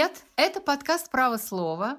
Привет! 0.00 0.22
Это 0.36 0.60
подкаст 0.62 1.10
«Право 1.10 1.36
слова». 1.36 1.98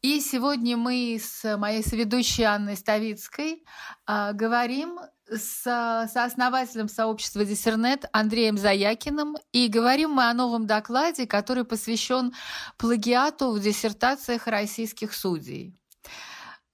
И 0.00 0.20
сегодня 0.20 0.78
мы 0.78 1.20
с 1.22 1.58
моей 1.58 1.82
соведущей 1.82 2.44
Анной 2.44 2.78
Ставицкой 2.78 3.62
э, 4.08 4.32
говорим 4.32 4.98
с 5.28 5.64
сооснователем 6.10 6.88
сообщества 6.88 7.44
Диссернет 7.44 8.06
Андреем 8.10 8.56
Заякиным. 8.56 9.36
И 9.52 9.68
говорим 9.68 10.12
мы 10.12 10.30
о 10.30 10.32
новом 10.32 10.66
докладе, 10.66 11.26
который 11.26 11.64
посвящен 11.64 12.32
плагиату 12.78 13.50
в 13.52 13.60
диссертациях 13.60 14.46
российских 14.46 15.12
судей. 15.12 15.76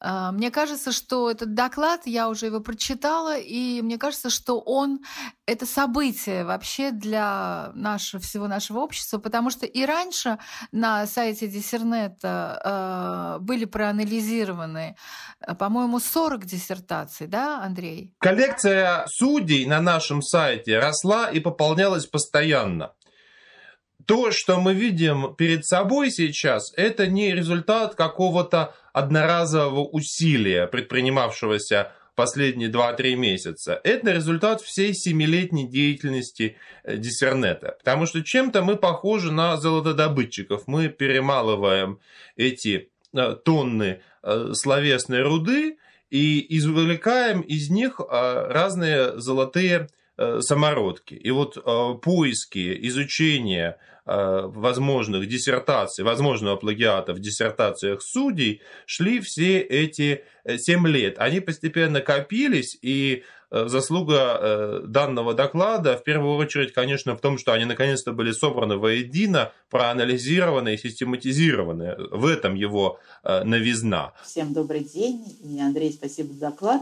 А, 0.01 0.33
мне 0.33 0.51
кажется, 0.51 0.93
что 0.93 1.31
этот 1.31 1.55
доклад, 1.55 2.03
я 2.07 2.29
уже 2.29 2.47
его 2.47 2.61
прочитала, 2.61 3.37
и 3.37 3.83
мне 3.83 3.99
кажется, 3.99 4.31
что 4.31 4.61
он— 4.61 5.01
это 5.47 5.67
событие 5.67 6.45
вообще 6.45 6.93
для 6.93 7.71
нашего, 7.75 8.23
всего 8.23 8.47
нашего 8.47 8.79
общества, 8.79 9.19
потому 9.19 9.51
что 9.51 9.67
и 9.67 9.85
раньше 9.85 10.39
на 10.73 11.07
сайте 11.07 11.49
Диссернета 11.49 13.39
э, 13.39 13.43
были 13.43 13.65
проанализированы, 13.65 14.97
э, 15.41 15.55
по-моему, 15.55 15.99
40 15.99 16.45
диссертаций, 16.45 17.27
да, 17.27 17.63
Андрей? 17.63 18.15
Коллекция 18.19 19.05
судей 19.09 19.67
на 19.67 19.81
нашем 19.81 20.23
сайте 20.23 20.79
росла 20.79 21.29
и 21.29 21.41
пополнялась 21.41 22.07
постоянно 22.07 22.93
то, 24.09 24.31
что 24.31 24.59
мы 24.59 24.73
видим 24.73 25.35
перед 25.37 25.67
собой 25.67 26.11
сейчас, 26.11 26.73
это 26.79 27.07
не 27.07 27.35
результат 27.35 27.95
какого-то 27.95 28.75
одноразового 28.95 29.85
усилия, 29.85 30.67
предпринимавшегося 30.67 31.93
последние 32.15 32.71
2-3 32.71 33.17
месяца. 33.17 33.79
Это 33.85 34.13
результат 34.13 34.63
всей 34.63 34.95
семилетней 34.95 35.69
деятельности 35.69 36.57
э, 36.85 36.97
Диссернета. 36.97 37.77
Потому 37.79 38.07
что 38.07 38.25
чем-то 38.25 38.63
мы 38.63 38.77
похожи 38.77 39.31
на 39.31 39.59
золотодобытчиков. 39.59 40.63
Мы 40.67 40.89
перемалываем 40.89 42.01
эти 42.37 42.89
э, 43.13 43.37
тонны 43.45 44.01
э, 44.23 44.53
словесной 44.55 45.21
руды 45.21 45.77
и 46.09 46.57
извлекаем 46.57 47.43
из 47.43 47.69
них 47.69 48.01
разные 48.01 49.21
золотые 49.21 49.89
самородки. 50.41 51.15
И 51.15 51.31
вот 51.31 51.57
поиски, 52.03 52.77
изучение 52.89 53.77
Э, 54.11 54.47
возможных 54.47 55.29
диссертаций, 55.29 56.03
возможного 56.03 56.57
плагиата 56.57 57.13
в 57.13 57.21
диссертациях 57.21 58.01
судей 58.01 58.63
шли 58.87 59.21
все 59.21 59.61
эти 59.61 60.25
7 60.47 60.87
э, 60.87 60.91
лет. 60.91 61.19
Они 61.19 61.41
постепенно 61.41 62.01
копились, 62.01 62.79
и 62.81 63.25
э, 63.51 63.69
заслуга 63.69 64.81
данного 64.87 65.35
доклада 65.35 65.99
в 65.99 66.05
первую 66.05 66.37
очередь, 66.37 66.73
конечно, 66.73 67.17
в 67.17 67.21
том, 67.21 67.37
что 67.37 67.53
они 67.53 67.67
наконец-то 67.67 68.13
были 68.13 68.33
собраны 68.33 68.79
воедино, 68.79 69.53
проанализированы 69.69 70.73
и 70.73 70.79
систематизированы. 70.79 71.97
В 72.11 72.25
этом 72.25 72.55
его 72.55 73.01
новизна. 73.25 74.15
Всем 74.25 74.55
добрый 74.55 74.85
день. 74.85 75.23
И, 75.45 75.61
Андрей, 75.61 75.93
спасибо 75.93 76.33
за 76.33 76.49
доклад. 76.49 76.81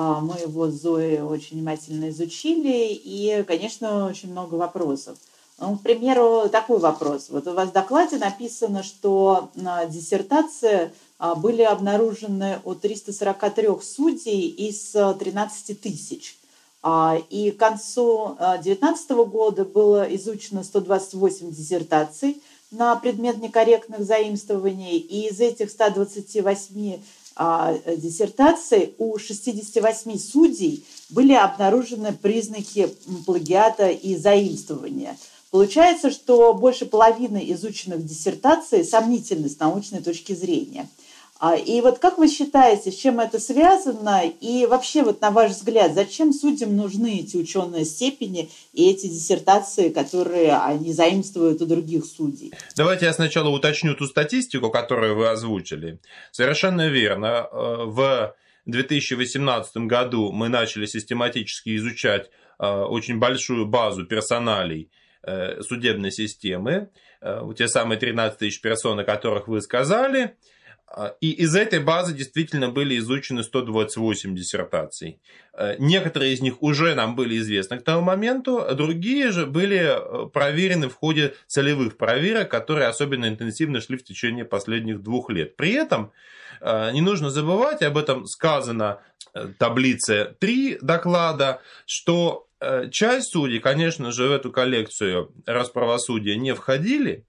А, 0.00 0.20
мы 0.20 0.38
его 0.38 0.68
с 0.68 0.74
Зоей 0.74 1.20
очень 1.20 1.56
внимательно 1.56 2.10
изучили, 2.10 2.92
и, 2.92 3.42
конечно, 3.42 4.06
очень 4.06 4.30
много 4.30 4.54
вопросов. 4.54 5.18
Ну, 5.58 5.76
к 5.76 5.82
примеру, 5.82 6.48
такой 6.48 6.78
вопрос. 6.78 7.30
Вот 7.30 7.48
у 7.48 7.52
вас 7.52 7.70
в 7.70 7.72
докладе 7.72 8.18
написано, 8.18 8.84
что 8.84 9.50
диссертации 9.88 10.92
а, 11.18 11.34
были 11.34 11.62
обнаружены 11.62 12.60
у 12.64 12.76
343 12.76 13.68
судей 13.82 14.46
из 14.48 14.92
13 14.92 15.70
э, 15.70 15.74
тысяч. 15.74 16.38
А, 16.80 17.18
и 17.28 17.50
к 17.50 17.56
концу 17.56 18.36
2019 18.38 19.10
э, 19.10 19.24
года 19.24 19.64
было 19.64 20.04
изучено 20.14 20.62
128 20.62 21.50
диссертаций 21.50 22.40
на 22.70 22.94
предмет 22.94 23.38
некорректных 23.38 24.04
заимствований. 24.04 24.98
И 24.98 25.26
из 25.26 25.40
этих 25.40 25.70
128 25.70 27.00
а, 27.38 27.74
диссертаций 27.96 28.94
у 28.98 29.16
68 29.16 30.18
судей 30.18 30.84
были 31.08 31.32
обнаружены 31.32 32.12
признаки 32.12 32.94
плагиата 33.24 33.88
и 33.88 34.16
заимствования– 34.16 35.16
Получается, 35.50 36.10
что 36.10 36.52
больше 36.52 36.84
половины 36.84 37.42
изученных 37.52 38.04
диссертаций 38.04 38.84
сомнительны 38.84 39.48
с 39.48 39.58
научной 39.58 40.02
точки 40.02 40.34
зрения. 40.34 40.88
А, 41.40 41.56
и 41.56 41.80
вот 41.80 41.98
как 41.98 42.18
вы 42.18 42.28
считаете, 42.28 42.90
с 42.90 42.96
чем 42.96 43.20
это 43.20 43.38
связано? 43.38 44.22
И 44.40 44.66
вообще, 44.66 45.02
вот 45.02 45.20
на 45.20 45.30
ваш 45.30 45.52
взгляд, 45.52 45.94
зачем 45.94 46.32
судьям 46.32 46.76
нужны 46.76 47.20
эти 47.20 47.36
ученые 47.36 47.84
степени 47.84 48.50
и 48.72 48.90
эти 48.90 49.06
диссертации, 49.06 49.90
которые 49.90 50.56
они 50.56 50.92
заимствуют 50.92 51.62
у 51.62 51.66
других 51.66 52.04
судей? 52.04 52.52
Давайте 52.76 53.06
я 53.06 53.12
сначала 53.12 53.48
уточню 53.48 53.94
ту 53.94 54.06
статистику, 54.06 54.70
которую 54.70 55.16
вы 55.16 55.28
озвучили. 55.28 56.00
Совершенно 56.32 56.88
верно. 56.88 57.48
Э, 57.50 57.84
в 57.84 58.34
2018 58.66 59.76
году 59.78 60.32
мы 60.32 60.48
начали 60.48 60.86
систематически 60.86 61.76
изучать 61.76 62.30
э, 62.58 62.66
очень 62.66 63.18
большую 63.18 63.66
базу 63.66 64.04
персоналей 64.06 64.90
Э, 65.28 65.60
судебной 65.62 66.12
системы, 66.12 66.90
те 67.56 67.66
самые 67.66 67.98
13 67.98 68.38
тысяч 68.38 68.60
персон, 68.60 69.00
о 69.00 69.04
которых 69.04 69.48
вы 69.48 69.60
сказали, 69.60 70.36
и 71.20 71.30
из 71.30 71.54
этой 71.54 71.80
базы 71.80 72.14
действительно 72.14 72.70
были 72.70 72.98
изучены 72.98 73.42
128 73.42 74.34
диссертаций. 74.34 75.20
Э, 75.52 75.76
некоторые 75.78 76.32
из 76.32 76.40
них 76.40 76.62
уже 76.62 76.94
нам 76.94 77.14
были 77.14 77.38
известны 77.38 77.78
к 77.78 77.84
тому 77.84 78.02
моменту, 78.02 78.58
а 78.58 78.74
другие 78.74 79.30
же 79.30 79.46
были 79.46 79.96
проверены 80.32 80.88
в 80.88 80.94
ходе 80.94 81.34
целевых 81.46 81.96
проверок, 81.96 82.50
которые 82.50 82.88
особенно 82.88 83.28
интенсивно 83.28 83.80
шли 83.80 83.96
в 83.96 84.04
течение 84.04 84.44
последних 84.44 85.02
двух 85.02 85.30
лет. 85.30 85.56
При 85.56 85.72
этом 85.72 86.12
не 86.60 87.02
нужно 87.02 87.30
забывать, 87.30 87.82
об 87.82 87.96
этом 87.96 88.26
сказано 88.26 89.00
в 89.32 89.52
таблице 89.58 90.34
3 90.40 90.78
доклада, 90.80 91.60
что 91.86 92.48
Э, 92.60 92.88
часть 92.90 93.32
судей, 93.32 93.60
конечно 93.60 94.10
же, 94.10 94.28
в 94.28 94.32
эту 94.32 94.50
коллекцию 94.50 95.32
расправосудия 95.46 96.36
не 96.36 96.54
входили, 96.54 97.24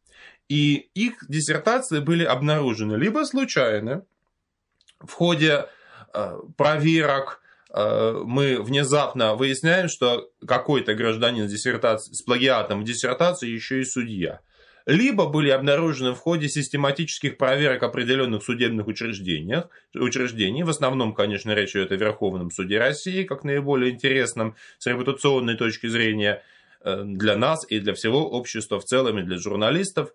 и 0.49 0.89
их 0.95 1.25
диссертации 1.29 1.99
были 1.99 2.25
обнаружены 2.25 2.95
либо 2.95 3.23
случайно, 3.23 4.03
в 4.99 5.13
ходе 5.13 5.67
э, 6.13 6.39
проверок 6.57 7.41
э, 7.73 8.21
мы 8.25 8.61
внезапно 8.61 9.35
выясняем, 9.35 9.87
что 9.87 10.29
какой-то 10.45 10.95
гражданин 10.95 11.47
с, 11.47 11.61
с 11.61 12.21
плагиатом 12.23 12.81
в 12.81 12.83
диссертации 12.83 13.47
еще 13.47 13.79
и 13.79 13.85
судья 13.85 14.41
либо 14.89 15.27
были 15.27 15.49
обнаружены 15.49 16.13
в 16.13 16.17
ходе 16.17 16.49
систематических 16.49 17.37
проверок 17.37 17.83
определенных 17.83 18.43
судебных 18.43 18.87
учреждениях, 18.87 19.69
учреждений. 19.93 20.63
В 20.63 20.69
основном, 20.69 21.13
конечно, 21.13 21.51
речь 21.53 21.75
идет 21.75 21.91
о 21.91 21.95
Верховном 21.95 22.49
суде 22.49 22.79
России, 22.79 23.23
как 23.23 23.43
наиболее 23.43 23.91
интересном 23.91 24.55
с 24.79 24.87
репутационной 24.87 25.55
точки 25.55 25.85
зрения 25.85 26.41
для 26.83 27.35
нас 27.35 27.65
и 27.69 27.79
для 27.79 27.93
всего 27.93 28.29
общества 28.29 28.79
в 28.79 28.85
целом, 28.85 29.19
и 29.19 29.23
для 29.23 29.37
журналистов. 29.37 30.13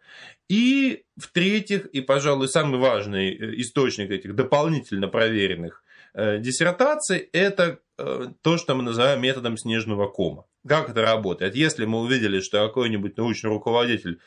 И 0.49 1.05
в-третьих, 1.17 1.87
и, 1.87 2.01
пожалуй, 2.01 2.49
самый 2.49 2.81
важный 2.81 3.35
э, 3.35 3.61
источник 3.61 4.11
этих 4.11 4.35
дополнительно 4.35 5.09
проверенных 5.09 5.83
э, 6.15 6.39
диссертаций– 6.39 7.19
это 7.33 7.81
то, 7.97 8.59
что 8.59 8.75
мы 8.75 8.83
называем 8.83 9.23
методом 9.23 9.57
снежного 9.57 10.09
кома. 10.09 10.47
Как 10.67 10.91
это 10.91 11.03
работает? 11.03 11.55
Если 11.55 11.85
мы 11.85 12.01
увидели, 12.01 12.41
что 12.41 12.67
какой-нибудь 12.67 13.17
научный 13.17 13.51
руководитель 13.51 14.19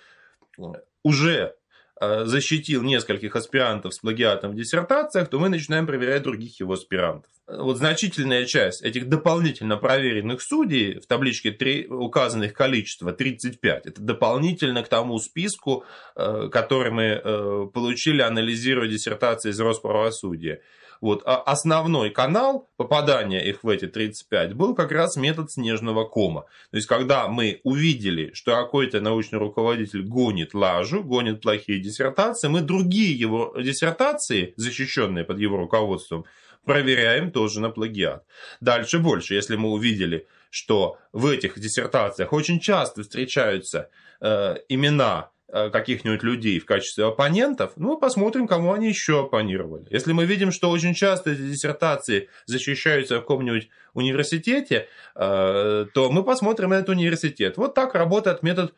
уже 1.03 1.33
э, 1.33 1.53
защитил 1.99 2.83
нескольких 2.83 3.35
аспирантов 3.35 3.93
с 3.93 3.99
плагиатом 3.99 4.51
в 4.51 4.55
диссертациях, 4.55 5.29
то 5.29 5.39
мы 5.39 5.49
начинаем 5.49 5.87
проверять 5.87 6.23
других 6.23 6.59
его 6.59 6.73
аспирантов. 6.73 7.31
Вот 7.47 7.77
значительная 7.77 8.45
часть 8.45 8.83
этих 8.83 9.07
дополнительно 9.07 9.77
проверенных 9.77 10.41
судей, 10.41 10.99
в 10.99 11.07
табличке 11.07 11.51
3, 11.51 11.87
указанных 11.87 12.51
количество 12.51 13.13
35, 13.13 13.85
это 13.85 14.01
дополнительно 14.01 14.83
к 14.83 14.89
тому 14.89 15.17
списку, 15.17 15.85
э, 16.17 16.49
который 16.51 16.91
мы 16.91 17.03
э, 17.03 17.67
получили, 17.73 18.21
анализируя 18.21 18.89
диссертации 18.89 19.51
из 19.51 19.59
Росправосудия. 19.61 20.61
Вот. 21.01 21.23
А 21.25 21.37
основной 21.37 22.09
канал 22.09 22.69
попадания 22.77 23.43
их 23.47 23.63
в 23.63 23.69
эти 23.69 23.87
35 23.87 24.53
был 24.53 24.75
как 24.75 24.91
раз 24.91 25.15
метод 25.15 25.51
снежного 25.51 26.05
кома. 26.05 26.41
То 26.71 26.77
есть, 26.77 26.87
когда 26.87 27.27
мы 27.27 27.59
увидели, 27.63 28.31
что 28.33 28.55
какой-то 28.55 29.01
научный 29.01 29.39
руководитель 29.39 30.03
гонит 30.03 30.53
лажу, 30.53 31.03
гонит 31.03 31.41
плохие 31.41 31.79
диссертации, 31.79 32.47
мы 32.47 32.61
другие 32.61 33.17
его 33.17 33.53
диссертации, 33.57 34.53
защищенные 34.57 35.23
под 35.23 35.39
его 35.39 35.57
руководством, 35.57 36.25
проверяем 36.65 37.31
тоже 37.31 37.61
на 37.61 37.69
плагиат. 37.69 38.25
Дальше 38.59 38.99
больше, 38.99 39.35
если 39.35 39.55
мы 39.55 39.71
увидели, 39.71 40.27
что 40.49 40.97
в 41.13 41.27
этих 41.27 41.59
диссертациях 41.59 42.33
очень 42.33 42.59
часто 42.59 43.03
встречаются 43.03 43.89
э, 44.21 44.55
имена 44.69 45.29
каких-нибудь 45.51 46.23
людей 46.23 46.59
в 46.59 46.65
качестве 46.65 47.05
оппонентов, 47.05 47.71
ну, 47.77 47.97
посмотрим, 47.97 48.47
кому 48.47 48.73
они 48.73 48.89
еще 48.89 49.21
оппонировали. 49.21 49.87
Если 49.89 50.11
мы 50.11 50.25
видим, 50.25 50.51
что 50.51 50.69
очень 50.69 50.93
часто 50.93 51.31
эти 51.31 51.41
диссертации 51.41 52.29
защищаются 52.45 53.17
в 53.17 53.21
каком-нибудь 53.21 53.69
университете, 53.93 54.87
э, 55.15 55.85
то 55.93 56.11
мы 56.11 56.23
посмотрим 56.23 56.73
этот 56.73 56.89
университет. 56.89 57.57
Вот 57.57 57.73
так 57.73 57.95
работает 57.95 58.43
метод 58.43 58.73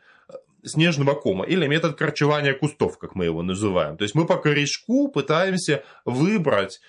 снежного 0.64 1.14
кома 1.14 1.44
или 1.44 1.66
метод 1.66 1.96
корчевания 1.96 2.54
кустов, 2.54 2.98
как 2.98 3.14
мы 3.14 3.24
его 3.24 3.42
называем. 3.42 3.96
То 3.96 4.04
есть 4.04 4.14
мы 4.14 4.26
по 4.26 4.36
корешку 4.36 5.08
пытаемся 5.08 5.82
выбрать 6.04 6.80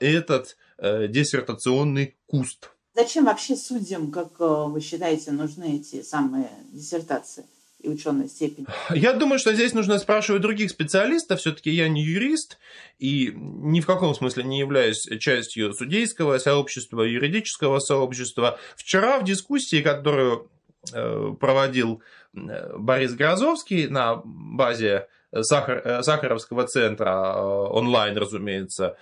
этот 0.00 0.56
диссертационный 0.80 2.16
куст. 2.26 2.70
Зачем 2.98 3.26
вообще 3.26 3.54
судьям, 3.54 4.10
как 4.10 4.40
э, 4.40 4.44
вы 4.44 4.80
считаете, 4.80 5.30
нужны 5.30 5.76
эти 5.76 6.02
самые 6.02 6.48
диссертации? 6.72 7.44
И 7.80 7.88
ученой 7.88 8.28
степени? 8.28 8.66
Я 8.90 9.12
думаю, 9.12 9.38
что 9.38 9.54
здесь 9.54 9.72
нужно 9.72 9.98
спрашивать 9.98 10.42
других 10.42 10.70
специалистов. 10.70 11.40
Все-таки 11.40 11.70
я 11.70 11.88
не 11.88 12.02
юрист 12.02 12.58
и 12.98 13.32
ни 13.34 13.80
в 13.80 13.86
каком 13.86 14.14
смысле 14.14 14.44
не 14.44 14.58
являюсь 14.58 15.06
частью 15.20 15.72
судейского 15.72 16.38
сообщества, 16.38 17.02
юридического 17.02 17.78
сообщества. 17.78 18.58
Вчера 18.76 19.18
в 19.20 19.24
дискуссии, 19.24 19.82
которую 19.82 20.50
э, 20.92 21.34
проводил 21.38 22.02
э, 22.34 22.76
Борис 22.76 23.14
Грозовский 23.14 23.86
на 23.86 24.22
базе 24.24 25.06
Сахар, 25.32 25.82
э, 25.84 26.02
Сахаровского 26.02 26.66
центра 26.66 27.36
онлайн, 27.36 28.16
разумеется, 28.16 28.96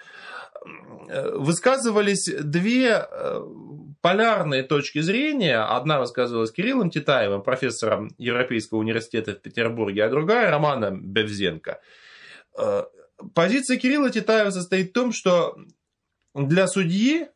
высказывались 1.07 2.29
две 2.43 3.07
полярные 4.01 4.63
точки 4.63 5.01
зрения. 5.01 5.59
Одна 5.59 6.01
высказывалась 6.01 6.53
Кириллом 6.53 6.91
Титаевым, 6.91 7.43
профессором 7.43 8.11
Европейского 8.19 8.79
университета 8.79 9.33
в 9.33 9.41
Петербурге, 9.41 10.05
а 10.05 10.11
другая 10.11 10.51
Романом 10.51 11.01
Бевзенко. 11.03 11.81
Э, 12.59 12.85
позиция 13.35 13.77
Кирилла 13.77 14.11
Титаева 14.11 14.51
состоит 14.51 14.91
в 14.91 14.93
том, 14.93 15.13
что 15.13 15.57
для 16.35 16.67
судьи 16.67 17.29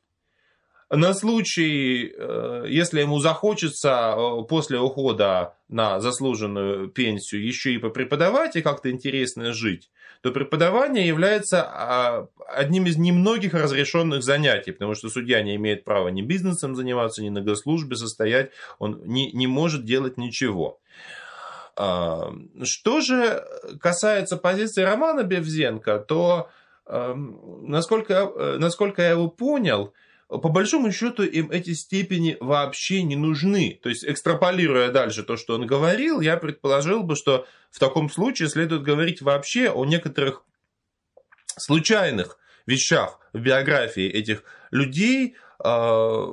на 0.91 1.15
случай, 1.15 2.13
э, 2.17 2.65
если 2.69 3.01
ему 3.01 3.21
захочется 3.21 4.15
э, 4.17 4.43
после 4.49 4.79
ухода 4.79 5.55
на 5.69 6.01
заслуженную 6.01 6.89
пенсию 6.89 7.47
еще 7.47 7.73
и 7.73 7.79
попреподавать 7.79 8.57
и 8.57 8.63
как-то 8.63 8.91
интересно 8.91 9.53
жить, 9.53 9.89
то 10.21 10.33
преподавание 10.33 11.07
является 11.07 11.63
а, 11.63 12.29
одним 12.49 12.87
из 12.87 12.99
немногих 12.99 13.55
разрешенных 13.55 14.23
занятий, 14.23 14.73
потому 14.73 14.95
что 14.95 15.09
судья 15.09 15.41
не 15.43 15.57
имеет 15.57 15.85
права 15.85 16.09
ни 16.09 16.23
бизнесом 16.23 16.75
заниматься, 16.75 17.23
ни 17.23 17.31
на 17.31 17.41
госслужбе 17.41 17.97
состоять, 17.97 18.51
он 18.79 19.01
не, 19.05 19.33
не 19.33 19.47
может 19.47 19.85
делать 19.85 20.19
ничего. 20.19 20.81
А, 21.77 22.35
что 22.65 23.01
же 23.01 23.45
касается 23.81 24.37
позиции 24.37 24.83
Романа 24.83 25.23
Бевзенко, 25.23 26.01
то 26.01 26.51
эм, 26.87 27.61
насколько, 27.63 28.15
э, 28.15 28.57
насколько 28.59 29.03
я 29.03 29.11
его 29.11 29.29
понял, 29.29 29.95
по 30.39 30.49
большому 30.49 30.93
счету 30.93 31.25
им 31.25 31.51
эти 31.51 31.75
степени 31.75 32.37
вообще 32.41 33.03
не 33.03 33.17
нужны. 33.17 33.81
То 33.83 33.89
есть, 33.89 34.05
экстраполируя 34.05 34.91
дальше 34.91 35.25
то, 35.25 35.37
что 35.37 35.55
он 35.55 35.67
говорил, 35.67 36.21
я 36.21 36.37
предположил 36.37 37.03
бы, 37.03 37.17
что 37.17 37.47
в 37.71 37.81
таком 37.81 38.09
случае 38.09 38.49
следует 38.49 38.83
говорить 38.83 39.23
вообще 39.23 39.71
о 39.71 39.85
некоторых 39.85 40.45
случайных 41.57 42.39
вещах 42.67 43.19
в 43.33 43.41
биографии 43.41 44.09
этих 44.09 44.45
людей, 44.71 45.35
а, 45.59 46.29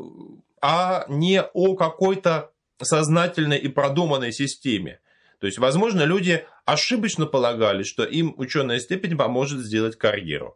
а 0.61 1.05
не 1.09 1.41
о 1.41 1.75
какой-то 1.75 2.51
сознательной 2.79 3.57
и 3.57 3.67
продуманной 3.67 4.31
системе. 4.31 4.99
То 5.39 5.47
есть, 5.47 5.57
возможно, 5.57 6.03
люди 6.03 6.45
ошибочно 6.65 7.25
полагали, 7.25 7.81
что 7.81 8.03
им 8.03 8.35
ученая 8.37 8.79
степень 8.79 9.17
поможет 9.17 9.59
сделать 9.59 9.97
карьеру. 9.97 10.55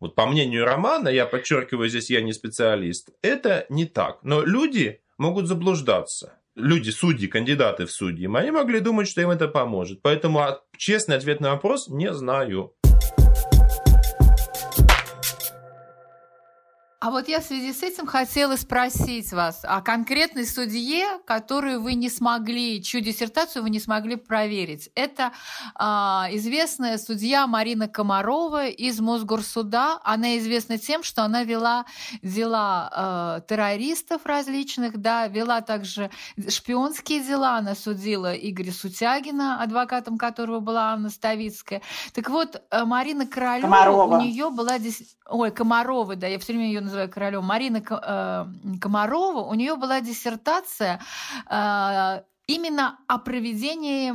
Вот 0.00 0.14
по 0.14 0.26
мнению 0.26 0.64
Романа, 0.64 1.08
я 1.08 1.26
подчеркиваю, 1.26 1.88
здесь 1.88 2.10
я 2.10 2.22
не 2.22 2.32
специалист, 2.32 3.10
это 3.22 3.66
не 3.68 3.84
так. 3.84 4.20
Но 4.22 4.42
люди 4.42 5.00
могут 5.18 5.46
заблуждаться. 5.46 6.40
Люди, 6.56 6.90
судьи, 6.90 7.28
кандидаты 7.28 7.86
в 7.86 7.92
судьи, 7.92 8.28
они 8.34 8.50
могли 8.50 8.80
думать, 8.80 9.08
что 9.08 9.20
им 9.20 9.30
это 9.30 9.46
поможет. 9.46 10.02
Поэтому 10.02 10.42
честный 10.76 11.16
ответ 11.16 11.40
на 11.40 11.50
вопрос 11.50 11.88
не 11.88 12.12
знаю. 12.12 12.74
А 17.02 17.10
вот 17.10 17.28
я 17.28 17.40
в 17.40 17.44
связи 17.44 17.72
с 17.72 17.82
этим 17.82 18.04
хотела 18.04 18.56
спросить 18.56 19.32
вас 19.32 19.60
о 19.62 19.80
конкретной 19.80 20.46
судье, 20.46 21.06
которую 21.24 21.80
вы 21.80 21.94
не 21.94 22.10
смогли, 22.10 22.82
чью 22.82 23.00
диссертацию 23.00 23.62
вы 23.62 23.70
не 23.70 23.80
смогли 23.80 24.16
проверить. 24.16 24.90
Это 24.94 25.32
э, 25.78 25.82
известная 26.36 26.98
судья 26.98 27.46
Марина 27.46 27.88
Комарова 27.88 28.66
из 28.66 29.00
Мосгорсуда. 29.00 29.98
Она 30.04 30.36
известна 30.36 30.76
тем, 30.76 31.02
что 31.02 31.22
она 31.22 31.42
вела 31.42 31.86
дела 32.20 33.38
э, 33.40 33.48
террористов 33.48 34.26
различных, 34.26 34.98
да, 34.98 35.26
вела 35.26 35.62
также 35.62 36.10
шпионские 36.48 37.20
дела. 37.20 37.56
Она 37.56 37.76
судила 37.76 38.34
Игоря 38.34 38.72
Сутягина, 38.72 39.62
адвокатом 39.62 40.18
которого 40.18 40.60
была 40.60 40.92
Анна 40.92 41.08
Ставицкая. 41.08 41.80
Так 42.12 42.28
вот, 42.28 42.60
э, 42.70 42.84
Марина 42.84 43.26
Королева, 43.26 43.68
Комарова. 43.68 44.18
у 44.18 44.20
нее 44.20 44.50
была... 44.50 44.76
Ой, 45.30 45.50
Комарова, 45.50 46.14
да, 46.16 46.26
я 46.26 46.38
все 46.38 46.52
время 46.52 46.66
ее 46.66 46.89
называю 46.90 47.08
королем, 47.08 47.44
Марина 47.44 47.78
э, 47.78 48.46
Комарова, 48.80 49.40
у 49.40 49.54
нее 49.54 49.76
была 49.76 50.00
диссертация 50.00 51.00
э, 51.48 52.22
именно 52.46 52.98
о 53.06 53.18
проведении 53.18 54.12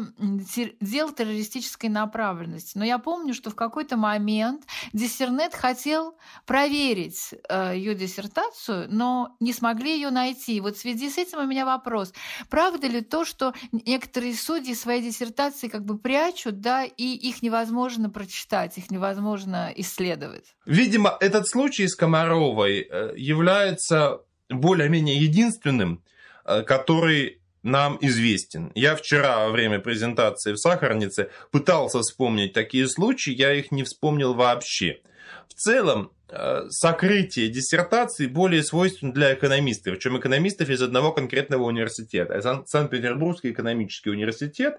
дел 0.81 1.11
террористической 1.11 1.89
направленности. 1.89 2.77
Но 2.77 2.83
я 2.83 2.97
помню, 2.99 3.33
что 3.33 3.49
в 3.49 3.55
какой-то 3.55 3.97
момент 3.97 4.63
Диссернет 4.93 5.53
хотел 5.53 6.17
проверить 6.45 7.33
э, 7.47 7.73
ее 7.75 7.95
диссертацию, 7.95 8.87
но 8.89 9.35
не 9.39 9.53
смогли 9.53 9.95
ее 9.95 10.09
найти. 10.09 10.59
Вот 10.59 10.75
в 10.75 10.79
связи 10.79 11.09
с 11.09 11.17
этим 11.17 11.39
у 11.39 11.45
меня 11.45 11.65
вопрос. 11.65 12.13
Правда 12.49 12.87
ли 12.87 13.01
то, 13.01 13.25
что 13.25 13.53
некоторые 13.71 14.35
судьи 14.35 14.75
свои 14.75 15.01
диссертации 15.01 15.67
как 15.67 15.85
бы 15.85 15.97
прячут, 15.97 16.59
да, 16.59 16.83
и 16.83 17.13
их 17.13 17.41
невозможно 17.41 18.09
прочитать, 18.09 18.77
их 18.77 18.91
невозможно 18.91 19.71
исследовать? 19.75 20.55
Видимо, 20.65 21.15
этот 21.19 21.47
случай 21.47 21.87
с 21.87 21.95
Комаровой 21.95 22.81
э, 22.89 23.13
является 23.15 24.21
более-менее 24.49 25.17
единственным, 25.17 26.03
э, 26.45 26.63
который 26.63 27.41
нам 27.65 27.97
известен. 27.99 28.71
Я 28.75 28.95
вчера 28.95 29.45
во 29.45 29.49
время 29.49 29.79
презентации 29.79 30.53
в 30.53 30.57
Сахарнице 30.57 31.31
пытался 31.51 31.99
вспомнить 31.99 32.53
такие 32.53 32.87
случаи, 32.87 33.31
я 33.31 33.53
их 33.53 33.71
не 33.71 33.83
вспомнил 33.83 34.35
вообще. 34.35 35.01
В 35.49 35.55
целом, 35.55 36.11
э, 36.29 36.67
сокрытие 36.69 37.49
диссертации 37.49 38.27
более 38.27 38.61
свойственно 38.61 39.11
для 39.11 39.33
экономистов, 39.33 39.95
причем 39.95 40.19
экономистов 40.19 40.69
из 40.69 40.79
одного 40.83 41.11
конкретного 41.11 41.63
университета. 41.63 42.39
Санкт-Петербургский 42.67 43.49
экономический 43.49 44.11
университет 44.11 44.77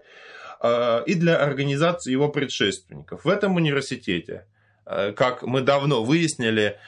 э, 0.63 1.03
и 1.07 1.15
для 1.15 1.39
организации 1.39 2.13
его 2.13 2.29
предшественников. 2.29 3.25
В 3.25 3.29
этом 3.29 3.57
университете, 3.57 4.47
э, 4.87 5.13
как 5.13 5.43
мы 5.43 5.61
давно 5.61 6.05
выяснили, 6.05 6.79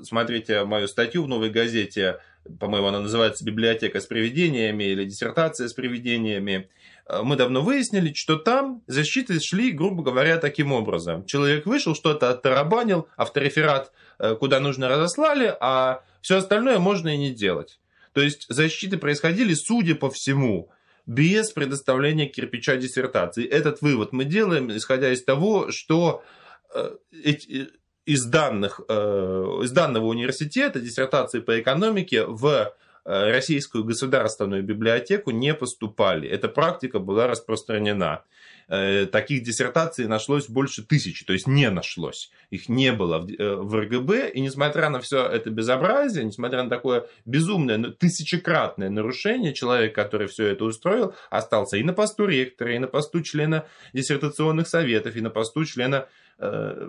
смотрите 0.00 0.64
мою 0.64 0.86
статью 0.86 1.24
в 1.24 1.28
«Новой 1.28 1.50
газете», 1.50 2.20
по-моему, 2.60 2.88
она 2.88 3.00
называется 3.00 3.44
«Библиотека 3.44 4.00
с 4.00 4.06
привидениями» 4.06 4.84
или 4.84 5.04
«Диссертация 5.04 5.68
с 5.68 5.72
привидениями», 5.72 6.68
э, 7.06 7.22
мы 7.22 7.36
давно 7.36 7.62
выяснили, 7.62 8.12
что 8.12 8.36
там 8.36 8.82
защиты 8.86 9.40
шли, 9.40 9.70
грубо 9.72 10.02
говоря, 10.02 10.38
таким 10.38 10.72
образом. 10.72 11.24
Человек 11.24 11.66
вышел, 11.66 11.94
что-то 11.94 12.30
оттарабанил, 12.30 13.08
автореферат 13.16 13.92
э, 14.18 14.34
куда 14.34 14.60
нужно 14.60 14.88
разослали, 14.88 15.54
а 15.60 16.02
все 16.20 16.36
остальное 16.36 16.78
можно 16.78 17.14
и 17.14 17.16
не 17.16 17.30
делать. 17.30 17.80
То 18.12 18.20
есть 18.20 18.46
защиты 18.48 18.98
происходили, 18.98 19.54
судя 19.54 19.94
по 19.94 20.10
всему, 20.10 20.70
без 21.06 21.50
предоставления 21.50 22.26
кирпича 22.26 22.76
диссертации. 22.76 23.46
Этот 23.46 23.82
вывод 23.82 24.12
мы 24.12 24.24
делаем, 24.24 24.74
исходя 24.74 25.12
из 25.12 25.24
того, 25.24 25.70
что 25.70 26.22
э, 26.74 26.96
из, 28.06 28.26
данных, 28.26 28.80
э, 28.88 29.60
из 29.62 29.70
данного 29.70 30.06
университета 30.06 30.80
диссертации 30.80 31.40
по 31.40 31.58
экономике 31.60 32.24
в 32.26 32.74
э, 33.04 33.30
Российскую 33.30 33.84
государственную 33.84 34.62
библиотеку 34.62 35.30
не 35.30 35.54
поступали. 35.54 36.28
Эта 36.28 36.48
практика 36.48 36.98
была 36.98 37.26
распространена. 37.26 38.22
Э, 38.68 39.06
таких 39.06 39.42
диссертаций 39.42 40.06
нашлось 40.06 40.48
больше 40.48 40.82
тысячи, 40.82 41.24
то 41.24 41.32
есть 41.32 41.46
не 41.46 41.70
нашлось. 41.70 42.30
Их 42.50 42.68
не 42.68 42.92
было 42.92 43.18
в 43.18 43.74
РГБ, 43.74 44.30
и 44.30 44.40
несмотря 44.40 44.88
на 44.90 45.00
все 45.00 45.26
это 45.26 45.50
безобразие, 45.50 46.24
несмотря 46.24 46.62
на 46.62 46.70
такое 46.70 47.06
безумное, 47.24 47.78
тысячекратное 47.90 48.90
нарушение, 48.90 49.54
человек, 49.54 49.94
который 49.94 50.28
все 50.28 50.46
это 50.46 50.64
устроил, 50.64 51.14
остался 51.30 51.76
и 51.76 51.82
на 51.82 51.92
посту 51.92 52.26
ректора, 52.26 52.74
и 52.74 52.78
на 52.78 52.86
посту 52.86 53.22
члена 53.22 53.66
диссертационных 53.92 54.66
советов, 54.66 55.16
и 55.16 55.20
на 55.20 55.30
посту 55.30 55.64
члена 55.64 56.06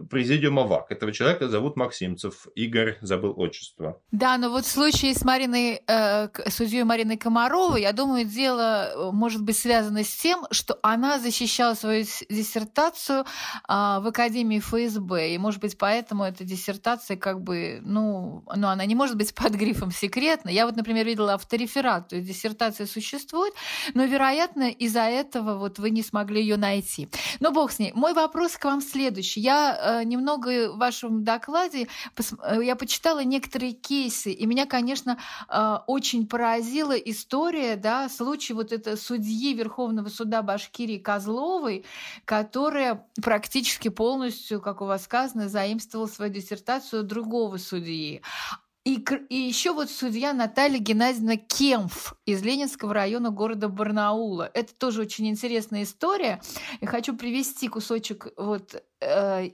президиума 0.10 0.64
ВАК. 0.64 0.92
Этого 0.92 1.12
человека 1.12 1.48
зовут 1.48 1.76
Максимцев. 1.76 2.48
Игорь 2.56 2.98
забыл 3.02 3.34
отчество. 3.38 4.02
Да, 4.12 4.38
но 4.38 4.50
вот 4.50 4.66
в 4.66 4.70
случае 4.70 5.14
с 5.14 5.24
Мариной, 5.24 5.82
э, 5.88 6.30
судьей 6.50 6.84
Мариной 6.84 7.18
Комаровой, 7.18 7.82
я 7.82 7.92
думаю, 7.92 8.26
дело 8.26 8.90
э, 8.90 9.12
может 9.12 9.44
быть 9.44 9.58
связано 9.58 10.04
с 10.04 10.16
тем, 10.16 10.46
что 10.52 10.78
она 10.82 11.20
защищала 11.20 11.74
свою 11.74 12.06
диссертацию 12.30 13.22
э, 13.22 13.26
в 13.68 14.08
Академии 14.08 14.60
ФСБ. 14.60 15.34
И, 15.34 15.38
может 15.38 15.62
быть, 15.62 15.78
поэтому 15.78 16.24
эта 16.24 16.44
диссертация 16.44 17.18
как 17.18 17.42
бы, 17.42 17.80
ну, 17.84 18.44
ну, 18.56 18.68
она 18.68 18.86
не 18.86 18.96
может 18.96 19.18
быть 19.18 19.34
под 19.36 19.54
грифом 19.54 19.92
секретно. 19.92 20.50
Я 20.50 20.66
вот, 20.66 20.76
например, 20.76 21.06
видела 21.06 21.34
автореферат, 21.34 22.10
то 22.10 22.16
есть 22.16 22.28
диссертация 22.28 22.88
существует, 22.88 23.54
но, 23.94 24.06
вероятно, 24.06 24.70
из-за 24.70 25.02
этого 25.02 25.58
вот 25.58 25.80
вы 25.80 25.90
не 25.90 26.04
смогли 26.04 26.42
ее 26.42 26.58
найти. 26.58 27.10
Но 27.40 27.52
бог 27.52 27.72
с 27.72 27.80
ней. 27.80 27.92
Мой 27.94 28.14
вопрос 28.14 28.58
к 28.58 28.66
вам 28.66 28.82
следующий 28.82 29.35
следующее. 29.36 29.44
Я 29.44 29.78
э, 30.02 30.04
немного 30.04 30.72
в 30.72 30.78
вашем 30.78 31.24
докладе 31.24 31.88
э, 32.18 32.60
я 32.64 32.76
почитала 32.76 33.24
некоторые 33.24 33.74
кейсы, 33.74 34.32
и 34.32 34.46
меня, 34.46 34.66
конечно, 34.66 35.18
э, 35.50 35.78
очень 35.88 36.28
поразила 36.28 36.94
история, 36.94 37.76
да, 37.76 38.10
случай 38.10 38.54
вот 38.54 38.72
это 38.72 38.98
судьи 38.98 39.54
Верховного 39.54 40.10
суда 40.10 40.42
Башкирии 40.42 40.98
Козловой, 40.98 41.86
которая 42.26 43.06
практически 43.22 43.90
полностью, 43.90 44.62
как 44.62 44.82
у 44.82 44.86
вас 44.86 45.04
сказано, 45.04 45.50
заимствовала 45.50 46.08
свою 46.08 46.32
диссертацию 46.32 47.04
другого 47.04 47.58
судьи. 47.58 48.22
И, 48.86 49.04
и 49.30 49.36
еще 49.36 49.74
вот 49.74 49.90
судья 49.90 50.32
Наталья 50.32 50.78
Геннадьевна 50.78 51.38
Кемф 51.38 52.14
из 52.28 52.44
Ленинского 52.44 52.94
района 52.94 53.32
города 53.32 53.68
Барнаула. 53.68 54.52
Это 54.54 54.76
тоже 54.76 55.02
очень 55.02 55.28
интересная 55.28 55.84
история. 55.84 56.40
Я 56.82 56.88
хочу 56.88 57.18
привести 57.18 57.68
кусочек 57.68 58.28
вот 58.38 58.84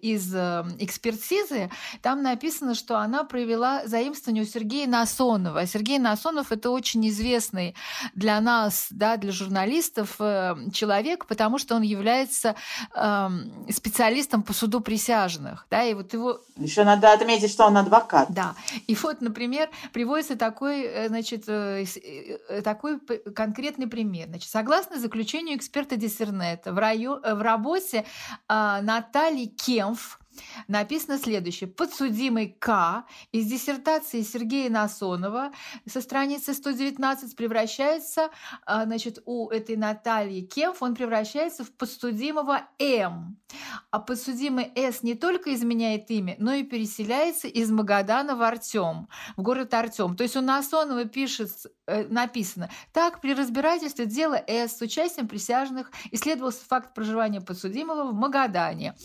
из 0.01 0.34
э, 0.34 0.63
экспертизы, 0.79 1.70
там 2.01 2.22
написано, 2.22 2.75
что 2.75 2.98
она 2.98 3.24
провела 3.24 3.86
заимствование 3.86 4.43
у 4.43 4.48
Сергея 4.48 4.88
Насонова. 4.88 5.65
Сергей 5.65 6.00
Насонов– 6.00 6.51
это 6.53 6.72
очень 6.72 7.08
известный 7.10 7.75
для 8.15 8.39
нас, 8.41 8.88
да, 8.89 9.17
для 9.17 9.31
журналистов 9.31 10.15
э, 10.20 10.55
человек, 10.74 11.25
потому 11.25 11.58
что 11.58 11.75
он 11.75 11.81
является 11.81 12.55
э, 12.96 13.29
специалистом 13.70 14.43
по 14.43 14.53
суду 14.53 14.81
присяжных. 14.81 15.67
Да, 15.70 15.84
и 15.84 15.93
вот 15.93 16.13
его... 16.13 16.41
Еще 16.58 16.84
надо 16.84 17.12
отметить, 17.12 17.51
что 17.51 17.65
он 17.65 17.77
адвокат. 17.77 18.27
Да. 18.29 18.55
И 18.88 18.96
вот, 18.96 19.22
например, 19.22 19.70
приводится 19.93 20.36
такой, 20.36 21.08
значит, 21.08 21.46
такой 22.63 23.00
конкретный 23.36 23.88
пример. 23.88 24.27
Значит, 24.27 24.50
согласно 24.50 25.00
заключению 25.00 25.58
эксперта 25.58 25.96
Диссернета, 25.96 26.74
в, 26.74 26.77
район, 26.77 27.22
в 27.22 27.41
работе 27.41 28.05
э, 28.48 28.79
Натальи 28.81 29.40
Виталий 29.41 29.48
Кемф 29.48 30.19
написано 30.67 31.17
следующее. 31.17 31.69
Подсудимый 31.69 32.55
К 32.59 33.05
из 33.31 33.45
диссертации 33.45 34.21
Сергея 34.21 34.69
Насонова 34.69 35.51
со 35.88 36.01
страницы 36.01 36.53
119 36.53 37.35
превращается, 37.35 38.29
а, 38.65 38.85
значит, 38.85 39.21
у 39.25 39.50
этой 39.50 39.75
Натальи 39.75 40.41
Кемф, 40.41 40.81
он 40.81 40.95
превращается 40.95 41.63
в 41.63 41.71
подсудимого 41.71 42.63
М. 42.79 43.38
А 43.91 44.00
подсудимый 44.00 44.71
С 44.75 45.03
не 45.03 45.15
только 45.15 45.53
изменяет 45.53 46.09
имя, 46.09 46.35
но 46.39 46.53
и 46.53 46.63
переселяется 46.63 47.47
из 47.47 47.69
Магадана 47.71 48.35
в 48.35 48.41
Артем, 48.41 49.07
в 49.38 49.41
город 49.41 49.73
Артем. 49.73 50.15
То 50.15 50.23
есть 50.23 50.35
у 50.35 50.41
Насонова 50.41 51.05
пишет, 51.05 51.51
э, 51.88 52.07
написано, 52.07 52.69
так, 52.93 53.21
при 53.21 53.33
разбирательстве 53.33 54.05
дела 54.05 54.41
С 54.47 54.81
с 54.81 54.83
участием 54.83 55.27
присяжных 55.27 55.91
исследовался 56.09 56.65
факт 56.65 56.95
проживания 56.95 57.39
подсудимого 57.39 58.11
в 58.11 58.13
Магадане. 58.15 58.95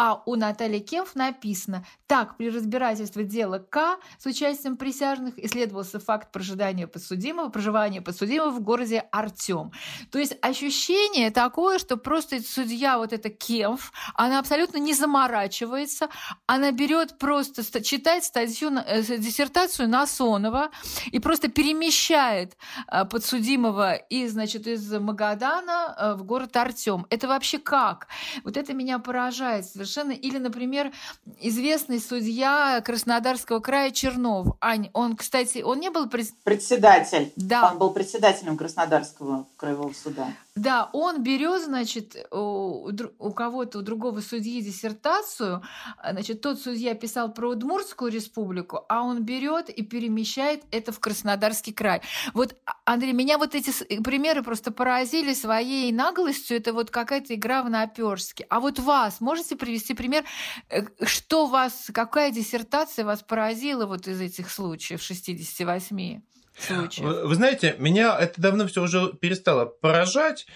А 0.00 0.22
у 0.26 0.36
Натальи 0.36 0.78
Кемф 0.78 1.16
написано, 1.16 1.84
так, 2.06 2.36
при 2.36 2.50
разбирательстве 2.50 3.24
дела 3.24 3.58
К 3.58 3.98
с 4.16 4.26
участием 4.26 4.76
присяжных 4.76 5.36
исследовался 5.44 5.98
факт 5.98 6.30
проживания 6.30 6.86
подсудимого, 6.86 7.48
проживания 7.48 8.00
подсудимого 8.00 8.50
в 8.50 8.60
городе 8.60 9.00
Артем. 9.10 9.72
То 10.12 10.20
есть 10.20 10.36
ощущение 10.40 11.32
такое, 11.32 11.80
что 11.80 11.96
просто 11.96 12.40
судья 12.40 12.98
вот 12.98 13.12
эта 13.12 13.28
Кемф, 13.28 13.92
она 14.14 14.38
абсолютно 14.38 14.78
не 14.78 14.94
заморачивается, 14.94 16.10
она 16.46 16.70
берет 16.70 17.18
просто, 17.18 17.82
читает 17.82 18.22
статью, 18.22 18.70
э, 18.76 19.02
диссертацию 19.02 19.88
Насонова 19.88 20.70
и 21.10 21.18
просто 21.18 21.48
перемещает 21.48 22.56
э, 22.86 23.04
подсудимого 23.04 23.94
из, 23.96 24.30
значит, 24.30 24.68
из 24.68 24.92
Магадана 24.92 25.96
э, 25.98 26.14
в 26.14 26.22
город 26.22 26.56
Артем. 26.56 27.04
Это 27.10 27.26
вообще 27.26 27.58
как? 27.58 28.06
Вот 28.44 28.56
это 28.56 28.74
меня 28.74 29.00
поражает 29.00 29.66
совершенно. 29.88 30.12
Или, 30.12 30.38
например, 30.38 30.92
известный 31.40 32.00
судья 32.00 32.80
Краснодарского 32.84 33.60
края 33.60 33.90
Чернов. 33.90 34.56
Ань, 34.60 34.90
он, 34.92 35.16
кстати, 35.16 35.62
он 35.62 35.80
не 35.80 35.90
был... 35.90 36.08
Председатель. 36.44 37.32
Да. 37.36 37.70
Он 37.72 37.78
был 37.78 37.90
председателем 37.90 38.56
Краснодарского 38.56 39.46
краевого 39.56 39.92
суда. 39.92 40.28
Да, 40.58 40.90
он 40.92 41.22
берет, 41.22 41.62
значит, 41.62 42.16
у, 42.32 42.90
у 43.18 43.32
кого-то, 43.32 43.78
у 43.78 43.82
другого 43.82 44.20
судьи 44.20 44.60
диссертацию, 44.60 45.62
значит, 46.02 46.40
тот 46.40 46.60
судья 46.60 46.94
писал 46.94 47.32
про 47.32 47.50
Удмуртскую 47.50 48.10
республику, 48.10 48.84
а 48.88 49.02
он 49.02 49.22
берет 49.22 49.70
и 49.70 49.82
перемещает 49.82 50.64
это 50.72 50.90
в 50.90 50.98
Краснодарский 50.98 51.72
край. 51.72 52.02
Вот, 52.34 52.56
а, 52.66 52.72
Андрей, 52.84 53.12
меня 53.12 53.38
вот 53.38 53.54
эти 53.54 53.70
примеры 54.02 54.42
просто 54.42 54.72
поразили 54.72 55.32
своей 55.32 55.92
наглостью, 55.92 56.56
это 56.56 56.72
вот 56.72 56.90
какая-то 56.90 57.34
игра 57.36 57.62
в 57.62 57.70
наперстке. 57.70 58.44
А 58.50 58.58
вот 58.58 58.80
вас, 58.80 59.20
можете 59.20 59.54
привести 59.54 59.94
пример, 59.94 60.24
э, 60.70 60.82
что 61.02 61.46
вас, 61.46 61.88
какая 61.94 62.32
диссертация 62.32 63.04
вас 63.04 63.22
поразила 63.22 63.86
вот 63.86 64.08
из 64.08 64.20
этих 64.20 64.50
случаев 64.50 65.00
68? 65.02 66.20
Случаев. 66.60 67.06
Вы, 67.06 67.26
вы 67.26 67.34
знаете, 67.34 67.74
меня 67.78 68.16
это 68.18 68.40
давно 68.40 68.66
все 68.66 68.82
уже 68.82 69.12
перестало 69.12 69.66
поражать, 69.66 70.46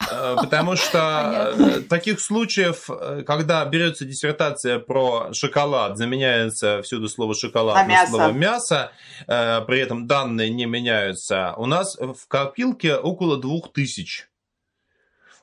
э, 0.00 0.36
потому 0.36 0.76
что 0.76 1.54
э, 1.56 1.80
таких 1.82 2.20
случаев, 2.20 2.88
э, 2.88 3.22
когда 3.26 3.64
берется 3.64 4.04
диссертация 4.04 4.78
про 4.78 5.32
шоколад, 5.32 5.96
заменяется 5.96 6.82
всюду 6.82 7.08
слово 7.08 7.34
шоколад 7.34 7.76
а 7.76 7.84
на 7.84 7.88
мясо. 7.88 8.10
слово 8.10 8.32
мясо, 8.32 8.92
при 9.26 9.78
этом 9.78 10.06
данные 10.06 10.50
не 10.50 10.66
меняются, 10.66 11.54
у 11.56 11.66
нас 11.66 11.96
в 11.96 12.28
копилке 12.28 12.96
около 12.96 13.36
двух 13.36 13.72
тысяч. 13.72 14.28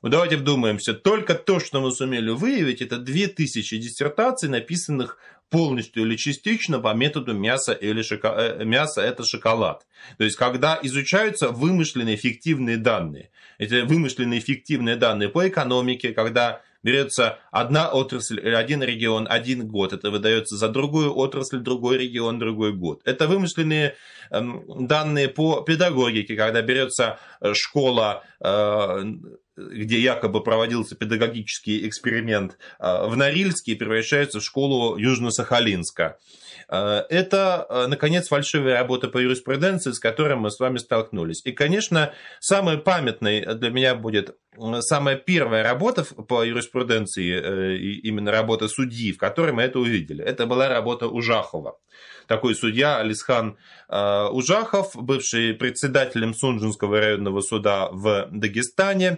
Ну, 0.02 0.08
давайте 0.08 0.38
вдумаемся. 0.38 0.94
Только 0.94 1.36
то, 1.36 1.60
что 1.60 1.82
мы 1.82 1.92
сумели 1.92 2.30
выявить, 2.30 2.82
это 2.82 2.98
2000 2.98 3.78
диссертаций, 3.78 4.48
написанных 4.48 5.18
полностью 5.50 6.04
или 6.04 6.16
частично 6.16 6.80
по 6.80 6.94
методу 6.94 7.34
мяса 7.34 7.74
или 7.74 8.02
шоко... 8.02 8.28
Э, 8.38 8.64
мясо 8.66 9.02
это 9.02 9.24
шоколад. 9.24 9.86
То 10.18 10.24
есть, 10.24 10.36
когда 10.38 10.80
изучаются 10.82 11.50
вымышленные 11.50 12.18
фиктивные 12.18 12.78
данные. 12.78 13.32
Эти 13.58 13.82
вымышленные 13.82 14.40
фиктивные 14.40 14.96
данные 14.96 15.30
по 15.30 15.48
экономике, 15.48 16.14
когда 16.14 16.62
берется 16.84 17.40
одна 17.52 17.90
отрасль, 17.90 18.40
один 18.40 18.84
регион, 18.84 19.28
один 19.30 19.68
год. 19.68 19.94
Это 19.94 20.12
выдается 20.12 20.56
за 20.56 20.70
другую 20.70 21.16
отрасль, 21.16 21.60
другой 21.60 21.98
регион, 21.98 22.40
другой 22.40 22.74
год. 22.74 23.02
Это 23.06 23.28
вымышленные 23.28 23.96
э, 24.32 24.42
данные 24.80 25.28
по 25.30 25.62
педагогике, 25.62 26.36
когда 26.36 26.62
берется 26.62 27.20
э, 27.42 27.54
школа 27.54 28.24
э, 28.44 29.04
где 29.60 30.00
якобы 30.00 30.42
проводился 30.42 30.96
педагогический 30.96 31.88
эксперимент 31.88 32.58
э, 32.80 33.08
в 33.08 33.16
Норильске 33.16 33.74
и 33.74 33.76
превращается 33.76 34.40
в 34.40 34.44
школу 34.44 34.98
Южно-Сахалинска. 34.98 36.16
Э, 36.70 37.04
это, 37.10 37.66
э, 37.70 37.88
наконец, 37.88 38.28
фальшивая 38.28 38.76
работа 38.76 39.08
по 39.08 39.18
юриспруденции, 39.18 39.92
с 39.92 40.00
которой 40.00 40.36
мы 40.36 40.52
с 40.52 40.60
вами 40.60 40.78
столкнулись. 40.78 41.42
И, 41.46 41.52
конечно, 41.52 42.14
самой 42.40 42.78
памятной 42.78 43.46
для 43.56 43.70
меня 43.70 43.96
будет 43.96 44.36
самая 44.82 45.16
первая 45.16 45.64
работа 45.64 46.04
по 46.04 46.44
юриспруденции, 46.44 48.00
именно 48.02 48.32
работа 48.32 48.68
судьи, 48.68 49.12
в 49.12 49.18
которой 49.18 49.52
мы 49.52 49.64
это 49.64 49.80
увидели. 49.80 50.24
Это 50.24 50.46
была 50.46 50.70
работа 50.70 51.08
Ужахова 51.08 51.78
такой 52.30 52.56
судья 52.56 53.00
Алисхан 53.00 53.58
э, 53.90 54.28
Ужахов, 54.32 54.92
бывший 54.96 55.56
председателем 55.56 56.34
Сунжинского 56.34 57.00
районного 57.00 57.42
суда 57.42 57.90
в 57.92 58.28
Дагестане. 58.32 59.18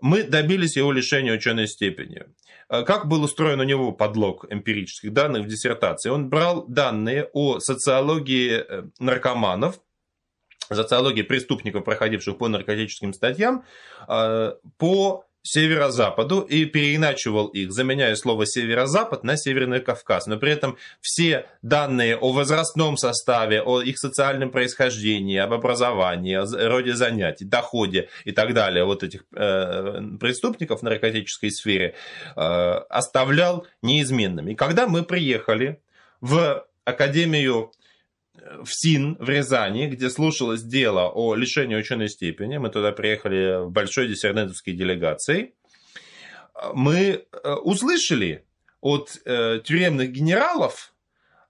Мы 0.00 0.22
добились 0.24 0.76
его 0.76 0.90
лишения 0.90 1.34
ученой 1.34 1.68
степени. 1.68 2.24
Э, 2.70 2.82
как 2.82 3.08
был 3.08 3.22
устроен 3.22 3.60
у 3.60 3.64
него 3.64 3.92
подлог 3.92 4.46
эмпирических 4.50 5.12
данных 5.12 5.44
в 5.44 5.48
диссертации? 5.48 6.08
Он 6.08 6.30
брал 6.30 6.66
данные 6.66 7.28
о 7.34 7.60
социологии 7.60 8.64
э, 8.66 8.84
наркоманов, 8.98 9.78
социологии 10.74 11.22
преступников, 11.22 11.84
проходивших 11.84 12.38
по 12.38 12.48
наркотическим 12.48 13.12
статьям, 13.12 13.64
по 14.06 15.26
северо-западу 15.46 16.40
и 16.40 16.64
переиначивал 16.64 17.46
их, 17.46 17.72
заменяя 17.72 18.16
слово 18.16 18.46
северо-запад 18.46 19.22
на 19.22 19.36
Северный 19.36 19.80
Кавказ. 19.80 20.26
Но 20.26 20.38
при 20.38 20.50
этом 20.50 20.76
все 21.00 21.46
данные 21.62 22.16
о 22.16 22.32
возрастном 22.32 22.96
составе, 22.96 23.62
о 23.62 23.80
их 23.80 23.98
социальном 23.98 24.50
происхождении, 24.50 25.38
об 25.38 25.52
образовании, 25.52 26.34
о 26.34 26.68
роде 26.68 26.94
занятий, 26.94 27.44
доходе 27.44 28.08
и 28.24 28.32
так 28.32 28.54
далее 28.54 28.84
вот 28.84 29.04
этих 29.04 29.24
э, 29.34 30.00
преступников 30.18 30.80
в 30.80 30.82
наркотической 30.82 31.52
сфере 31.52 31.94
э, 32.34 32.40
оставлял 32.40 33.66
неизменными. 33.82 34.52
И 34.52 34.56
когда 34.56 34.88
мы 34.88 35.04
приехали 35.04 35.80
в 36.20 36.66
Академию 36.84 37.72
в 38.62 38.72
СИН 38.72 39.16
в 39.18 39.28
Рязани, 39.28 39.86
где 39.86 40.10
слушалось 40.10 40.62
дело 40.62 41.08
о 41.08 41.34
лишении 41.34 41.76
ученой 41.76 42.08
степени. 42.08 42.58
Мы 42.58 42.70
туда 42.70 42.92
приехали 42.92 43.68
большой 43.68 44.08
диссернетовской 44.08 44.74
делегацией. 44.74 45.54
Мы 46.74 47.24
э, 47.30 47.52
услышали 47.54 48.44
от 48.80 49.20
э, 49.24 49.60
тюремных 49.64 50.10
генералов 50.10 50.94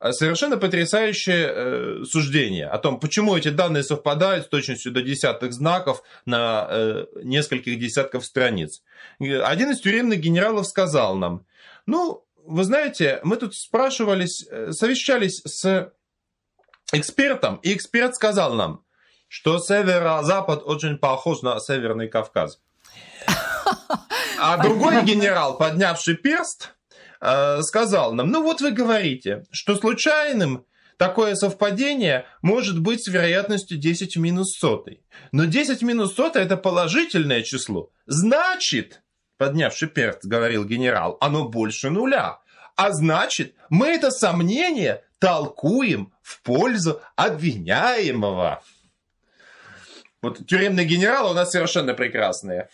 э, 0.00 0.12
совершенно 0.12 0.56
потрясающее 0.56 2.04
суждение 2.04 2.66
о 2.66 2.78
том, 2.78 2.98
почему 2.98 3.36
эти 3.36 3.48
данные 3.48 3.82
совпадают 3.82 4.46
с 4.46 4.48
точностью 4.48 4.92
до 4.92 5.02
десятых 5.02 5.52
знаков 5.52 6.02
на 6.24 7.06
нескольких 7.22 7.78
десятков 7.78 8.24
страниц. 8.24 8.82
Один 9.20 9.70
из 9.70 9.80
тюремных 9.80 10.20
генералов 10.20 10.66
сказал 10.66 11.16
нам, 11.16 11.46
ну, 11.86 12.24
вы 12.44 12.64
знаете, 12.64 13.20
мы 13.22 13.36
тут 13.36 13.54
спрашивались, 13.54 14.46
совещались 14.70 15.42
с 15.44 15.92
экспертом, 16.92 17.56
и 17.62 17.74
эксперт 17.74 18.14
сказал 18.14 18.54
нам, 18.54 18.84
что 19.28 19.58
северо-запад 19.58 20.62
очень 20.64 20.98
похож 20.98 21.42
на 21.42 21.58
Северный 21.60 22.08
Кавказ. 22.08 22.60
А 24.38 24.58
другой 24.58 25.02
генерал, 25.04 25.56
поднявший 25.56 26.16
перст, 26.16 26.74
э, 27.20 27.62
сказал 27.62 28.12
нам, 28.12 28.30
ну 28.30 28.42
вот 28.42 28.60
вы 28.60 28.70
говорите, 28.70 29.44
что 29.50 29.76
случайным 29.76 30.66
такое 30.98 31.34
совпадение 31.34 32.26
может 32.42 32.80
быть 32.80 33.02
с 33.02 33.08
вероятностью 33.08 33.78
10 33.78 34.16
в 34.16 34.20
минус 34.20 34.56
сотой. 34.58 35.02
Но 35.32 35.46
10 35.46 35.80
в 35.80 35.84
минус 35.84 36.14
сотой 36.14 36.42
это 36.42 36.56
положительное 36.56 37.42
число. 37.42 37.90
Значит, 38.06 39.02
поднявший 39.38 39.88
перст, 39.88 40.24
говорил 40.24 40.64
генерал, 40.64 41.16
оно 41.20 41.48
больше 41.48 41.90
нуля. 41.90 42.38
А 42.76 42.92
значит, 42.92 43.54
мы 43.70 43.88
это 43.88 44.10
сомнение 44.10 45.02
толкуем 45.18 46.12
в 46.22 46.42
пользу 46.42 47.00
обвиняемого. 47.16 48.62
Вот 50.22 50.46
тюремные 50.46 50.86
генералы 50.86 51.30
у 51.30 51.34
нас 51.34 51.52
совершенно 51.52 51.94
прекрасные. 51.94 52.68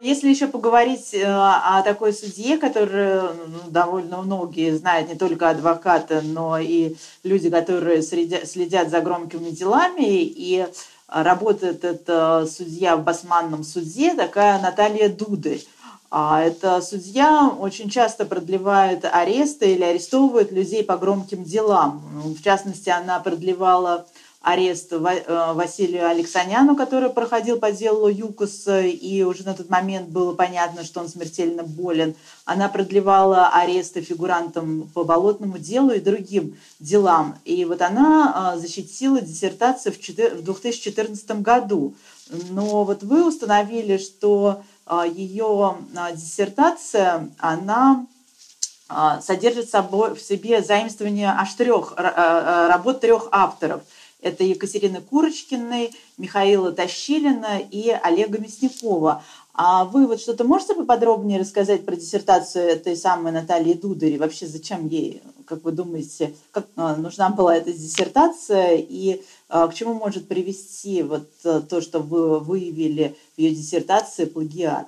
Если 0.00 0.28
еще 0.28 0.46
поговорить 0.46 1.12
э, 1.12 1.24
о 1.24 1.82
такой 1.82 2.12
судье, 2.12 2.56
который 2.56 3.20
ну, 3.20 3.68
довольно 3.68 4.22
многие 4.22 4.76
знают, 4.76 5.08
не 5.08 5.16
только 5.16 5.50
адвокаты, 5.50 6.20
но 6.20 6.56
и 6.56 6.94
люди, 7.24 7.50
которые 7.50 8.02
следят 8.02 8.90
за 8.90 9.00
громкими 9.00 9.50
делами, 9.50 10.22
и 10.22 10.66
работает 11.08 11.84
это 11.84 12.46
судья 12.48 12.96
в 12.96 13.02
Басманном 13.02 13.64
суде, 13.64 14.14
такая 14.14 14.60
Наталья 14.60 15.08
Дуды. 15.08 15.62
А 16.10 16.42
это 16.42 16.80
судья 16.80 17.54
очень 17.58 17.90
часто 17.90 18.24
продлевает 18.24 19.04
аресты 19.04 19.74
или 19.74 19.84
арестовывает 19.84 20.52
людей 20.52 20.82
по 20.82 20.96
громким 20.96 21.44
делам. 21.44 22.02
В 22.38 22.42
частности, 22.42 22.88
она 22.88 23.20
продлевала 23.20 24.06
арест 24.40 24.92
э, 24.92 25.52
Василию 25.52 26.08
Алексаняну, 26.08 26.76
который 26.76 27.10
проходил 27.10 27.58
по 27.58 27.72
делу 27.72 28.08
ЮКОС, 28.08 28.68
и 28.84 29.22
уже 29.22 29.44
на 29.44 29.52
тот 29.52 29.68
момент 29.68 30.08
было 30.08 30.32
понятно, 30.32 30.84
что 30.84 31.00
он 31.00 31.08
смертельно 31.08 31.62
болен. 31.62 32.14
Она 32.46 32.68
продлевала 32.68 33.48
аресты 33.48 34.00
фигурантам 34.00 34.90
по 34.94 35.04
болотному 35.04 35.58
делу 35.58 35.90
и 35.90 36.00
другим 36.00 36.56
делам. 36.80 37.36
И 37.44 37.64
вот 37.66 37.82
она 37.82 38.54
э, 38.54 38.60
защитила 38.60 39.20
диссертацию 39.20 39.92
в 39.92 40.42
2014 40.42 41.42
году. 41.42 41.94
Но 42.50 42.84
вот 42.84 43.02
вы 43.02 43.26
установили, 43.26 43.98
что 43.98 44.62
ее 45.06 45.76
а, 45.96 46.12
диссертация, 46.12 47.30
она 47.38 48.06
а, 48.88 49.20
содержит 49.20 49.68
собой, 49.68 50.14
в 50.14 50.20
себе 50.20 50.62
заимствование 50.62 51.30
аж 51.30 51.54
трех, 51.54 51.94
работ 51.96 53.00
трех 53.00 53.28
авторов. 53.30 53.82
Это 54.20 54.42
Екатерины 54.42 55.00
Курочкиной, 55.00 55.92
Михаила 56.16 56.72
Тащилина 56.72 57.58
и 57.58 57.90
Олега 57.90 58.38
Мясникова. 58.38 59.22
А 59.60 59.84
вы 59.86 60.06
вот 60.06 60.20
что-то 60.20 60.44
можете 60.44 60.76
поподробнее 60.76 61.40
рассказать 61.40 61.84
про 61.84 61.96
диссертацию 61.96 62.62
этой 62.62 62.96
самой 62.96 63.32
Натальи 63.32 63.72
Дудари? 63.72 64.16
Вообще 64.16 64.46
зачем 64.46 64.86
ей, 64.86 65.20
как 65.46 65.64
вы 65.64 65.72
думаете, 65.72 66.32
как 66.52 66.68
нужна 66.76 67.30
была 67.30 67.56
эта 67.56 67.72
диссертация 67.72 68.76
и 68.76 69.20
к 69.48 69.72
чему 69.74 69.94
может 69.94 70.28
привести 70.28 71.02
вот 71.02 71.28
то, 71.42 71.80
что 71.80 71.98
вы 71.98 72.38
выявили 72.38 73.16
в 73.36 73.40
ее 73.40 73.52
диссертации 73.52 74.26
плагиат. 74.26 74.86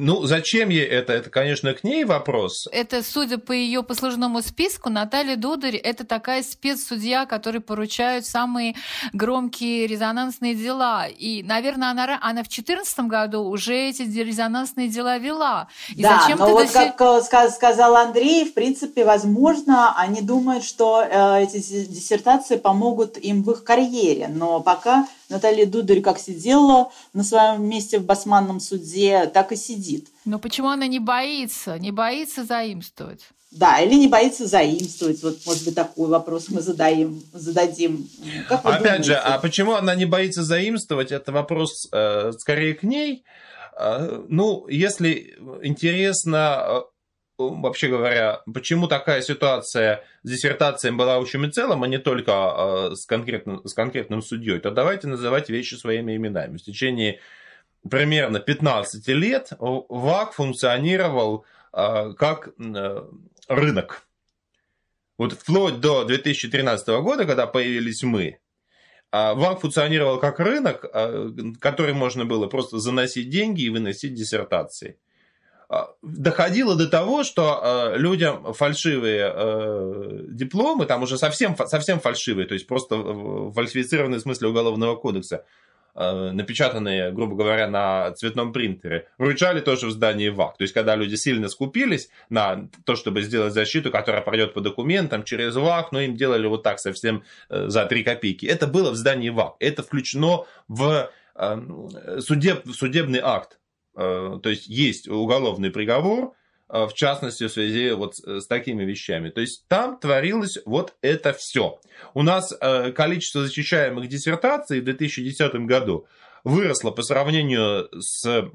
Ну, 0.00 0.26
зачем 0.26 0.68
ей 0.68 0.84
это? 0.84 1.12
Это, 1.12 1.28
конечно, 1.28 1.74
к 1.74 1.82
ней 1.82 2.04
вопрос. 2.04 2.68
Это, 2.70 3.02
судя 3.02 3.38
по 3.38 3.50
ее 3.50 3.82
послужному 3.82 4.42
списку, 4.42 4.90
Наталья 4.90 5.34
Дударь– 5.34 5.74
это 5.76 6.06
такая 6.06 6.44
спецсудья, 6.44 7.26
который 7.26 7.60
поручают 7.60 8.24
самые 8.24 8.76
громкие 9.12 9.88
резонансные 9.88 10.54
дела. 10.54 11.08
И, 11.08 11.42
наверное, 11.42 11.90
она, 11.90 12.16
она 12.22 12.44
в 12.44 12.48
2014 12.48 13.00
году 13.00 13.42
уже 13.42 13.74
эти 13.74 14.02
резонансные 14.02 14.86
дела 14.86 15.18
вела. 15.18 15.66
И 15.88 16.00
да, 16.00 16.20
зачем 16.20 16.38
но 16.38 16.50
вот, 16.50 16.70
как 16.70 17.00
э, 17.00 17.50
сказал 17.50 17.96
Андрей, 17.96 18.44
в 18.44 18.54
принципе, 18.54 19.04
возможно, 19.04 19.96
они 19.96 20.22
думают, 20.22 20.62
что 20.62 21.02
э, 21.02 21.42
эти 21.42 21.56
диссертации 21.58 22.56
помогут 22.56 23.18
им 23.18 23.42
в 23.42 23.50
их 23.50 23.64
карьере. 23.64 24.28
Но 24.28 24.60
пока 24.60 25.08
Наталья 25.28 25.66
Дударь 25.66 26.00
как 26.00 26.18
сидела 26.18 26.90
на 27.12 27.22
своем 27.22 27.68
месте 27.68 27.98
в 27.98 28.04
Басманном 28.04 28.60
суде, 28.60 29.26
так 29.26 29.52
и 29.52 29.56
сидит. 29.56 30.08
Но 30.24 30.38
почему 30.38 30.68
она 30.68 30.86
не 30.86 30.98
боится, 30.98 31.78
не 31.78 31.90
боится 31.90 32.44
заимствовать? 32.44 33.20
Да, 33.50 33.80
или 33.80 33.94
не 33.94 34.08
боится 34.08 34.46
заимствовать. 34.46 35.22
Вот, 35.22 35.38
может 35.46 35.64
быть, 35.64 35.74
такой 35.74 36.08
вопрос 36.08 36.48
мы 36.50 36.60
задаем, 36.60 37.22
зададим. 37.32 38.08
Как 38.46 38.60
Опять 38.60 38.82
думаете? 38.82 39.04
же, 39.04 39.14
а 39.14 39.38
почему 39.38 39.72
она 39.72 39.94
не 39.94 40.04
боится 40.04 40.42
заимствовать? 40.42 41.12
Это 41.12 41.32
вопрос 41.32 41.88
э, 41.90 42.32
скорее 42.38 42.74
к 42.74 42.82
ней. 42.82 43.24
Э, 43.78 44.22
ну, 44.28 44.66
если 44.68 45.34
интересно 45.62 46.62
э, 46.68 46.80
вообще 47.38 47.88
говоря, 47.88 48.42
почему 48.52 48.88
такая 48.88 49.22
ситуация 49.22 50.04
с 50.24 50.28
диссертацией 50.28 50.94
была 50.94 51.16
общим 51.16 51.46
и 51.46 51.50
целым, 51.50 51.84
а 51.84 51.88
не 51.88 51.98
только 51.98 52.32
а, 52.34 52.96
с 52.96 53.06
конкретным, 53.06 53.66
с 53.66 53.72
конкретным 53.72 54.22
судьей, 54.22 54.58
то 54.58 54.70
давайте 54.70 55.06
называть 55.06 55.48
вещи 55.48 55.74
своими 55.74 56.16
именами. 56.16 56.58
В 56.58 56.62
течение 56.62 57.20
примерно 57.88 58.40
15 58.40 59.06
лет 59.08 59.52
ВАК 59.58 60.32
функционировал 60.32 61.44
как 61.70 62.48
рынок. 63.46 64.02
Вот 65.16 65.32
вплоть 65.32 65.80
до 65.80 66.04
2013 66.04 66.88
года, 66.88 67.24
когда 67.24 67.46
появились 67.46 68.02
мы, 68.02 68.40
ВАК 69.12 69.60
функционировал 69.60 70.18
как 70.18 70.40
рынок, 70.40 70.84
который 71.60 71.94
можно 71.94 72.24
было 72.24 72.46
просто 72.46 72.78
заносить 72.78 73.30
деньги 73.30 73.62
и 73.62 73.70
выносить 73.70 74.14
диссертации. 74.14 74.98
А, 75.70 75.90
доходило 76.00 76.76
до 76.76 76.88
того, 76.88 77.24
что 77.24 77.60
э, 77.92 77.98
людям 77.98 78.54
фальшивые 78.54 79.30
э, 79.34 80.20
дипломы, 80.28 80.86
там 80.86 81.02
уже 81.02 81.18
совсем, 81.18 81.54
совсем 81.66 82.00
фальшивые, 82.00 82.46
то 82.46 82.54
есть 82.54 82.66
просто 82.66 82.96
фальсифицированные 83.52 84.18
в 84.18 84.22
смысле 84.22 84.48
уголовного 84.48 84.96
кодекса, 84.96 85.44
э, 85.94 86.30
напечатанные, 86.32 87.12
грубо 87.12 87.36
говоря, 87.36 87.68
на 87.68 88.12
цветном 88.12 88.54
принтере, 88.54 89.08
вручали 89.18 89.60
тоже 89.60 89.88
в 89.88 89.90
здании 89.90 90.30
ВАК. 90.30 90.56
То 90.56 90.62
есть, 90.62 90.72
когда 90.72 90.96
люди 90.96 91.16
сильно 91.16 91.50
скупились 91.50 92.08
на 92.30 92.70
то, 92.86 92.96
чтобы 92.96 93.20
сделать 93.20 93.52
защиту, 93.52 93.90
которая 93.90 94.22
пройдет 94.22 94.54
по 94.54 94.62
документам 94.62 95.22
через 95.22 95.54
ВАК, 95.54 95.92
но 95.92 96.00
им 96.00 96.16
делали 96.16 96.46
вот 96.46 96.62
так 96.62 96.78
совсем 96.78 97.24
за 97.50 97.84
3 97.84 98.04
копейки. 98.04 98.46
Это 98.46 98.68
было 98.68 98.90
в 98.90 98.96
здании 98.96 99.28
ВАК. 99.28 99.56
Это 99.60 99.82
включено 99.82 100.46
в 100.66 101.10
судеб, 102.20 102.66
судебный 102.72 103.20
акт. 103.22 103.57
Э, 103.98 104.38
то 104.40 104.48
есть 104.48 104.68
есть 104.68 105.08
уголовный 105.08 105.70
приговор, 105.70 106.34
э, 106.68 106.86
в 106.86 106.94
частности, 106.94 107.48
в 107.48 107.52
связи 107.52 107.90
вот 107.90 108.14
с 108.16 108.46
такими 108.46 108.84
вещами. 108.84 109.28
То 109.30 109.40
есть 109.40 109.66
там 109.66 109.98
творилось 109.98 110.58
вот 110.64 110.94
это 111.02 111.32
все. 111.32 111.80
У 112.14 112.22
нас 112.22 112.54
э, 112.60 112.92
количество 112.92 113.42
защищаемых 113.42 114.06
диссертаций 114.08 114.80
в 114.80 114.84
2010 114.84 115.52
году 115.66 116.06
выросло 116.44 116.92
по 116.92 117.02
сравнению 117.02 117.88
с 118.00 118.50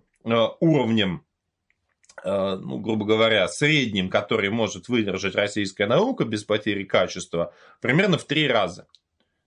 уровнем, 0.62 1.26
ну, 2.24 2.80
грубо 2.80 3.06
говоря, 3.06 3.46
средним, 3.50 4.10
который 4.10 4.50
может 4.50 4.88
выдержать 4.88 5.36
российская 5.36 5.86
наука 5.86 6.24
без 6.24 6.46
потери 6.46 6.86
качества, 6.86 7.54
примерно 7.82 8.18
в 8.18 8.24
три 8.24 8.48
раза. 8.48 8.88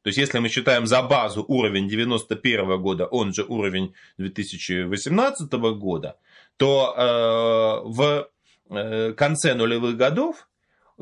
То 0.07 0.11
есть, 0.11 0.19
если 0.19 0.38
мы 0.38 0.49
считаем 0.49 0.87
за 0.87 1.03
базу 1.03 1.45
уровень 1.49 1.88
91 1.88 2.81
года, 2.81 3.07
он 3.07 3.35
же 3.35 3.42
уровень 3.42 3.92
2018 4.19 5.53
года, 5.53 6.16
то 6.57 6.95
э, 6.97 7.88
в 7.88 8.29
э, 8.71 9.12
конце 9.14 9.55
нулевых 9.55 9.97
годов 9.97 10.49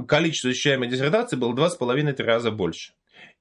количество 0.08 0.48
защищаемой 0.48 0.88
диссертаций 0.88 1.36
было 1.36 1.52
2,5-3 1.52 2.22
раза 2.22 2.50
больше. 2.50 2.94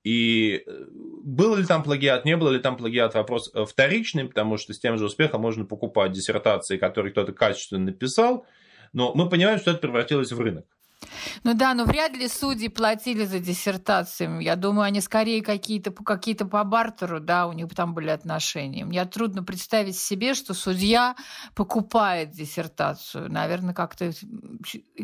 И 0.04 0.64
э, 0.68 0.86
был 1.24 1.56
ли 1.56 1.66
там 1.66 1.82
плагиат, 1.82 2.26
не 2.26 2.36
было 2.36 2.50
ли 2.50 2.60
там 2.60 2.76
плагиат, 2.76 3.14
вопрос 3.14 3.50
э, 3.54 3.64
вторичный, 3.64 4.26
потому 4.26 4.58
что 4.58 4.74
с 4.74 4.80
тем 4.80 4.98
же 4.98 5.06
успехом 5.06 5.40
можно 5.40 5.64
покупать 5.64 6.12
диссертации, 6.12 6.76
которые 6.76 7.14
кто-то 7.14 7.32
качественно 7.32 7.86
написал, 7.86 8.46
но 8.92 9.14
мы 9.16 9.30
понимаем, 9.30 9.60
что 9.60 9.72
это 9.72 9.80
превратилось 9.80 10.34
в 10.34 10.42
рынок. 10.42 10.66
Ну 11.44 11.54
да, 11.54 11.74
но 11.74 11.86
вряд 11.86 12.14
ли 12.14 12.28
судьи 12.28 12.68
платили 12.68 13.26
за 13.26 13.40
диссертации. 13.40 14.44
Я 14.44 14.56
думаю, 14.56 14.86
они 14.86 15.02
скорее 15.02 15.42
какие-то 15.42 15.92
какие 15.92 16.36
по 16.36 16.64
бартеру, 16.64 17.20
да, 17.20 17.48
у 17.48 17.54
них 17.54 17.74
там 17.76 17.94
были 17.94 18.10
отношения. 18.10 18.86
Мне 18.86 19.04
трудно 19.06 19.44
представить 19.44 19.98
себе, 19.98 20.34
что 20.34 20.54
судья 20.54 21.16
покупает 21.56 22.32
диссертацию. 22.32 23.32
Наверное, 23.32 23.74
как-то 23.74 24.12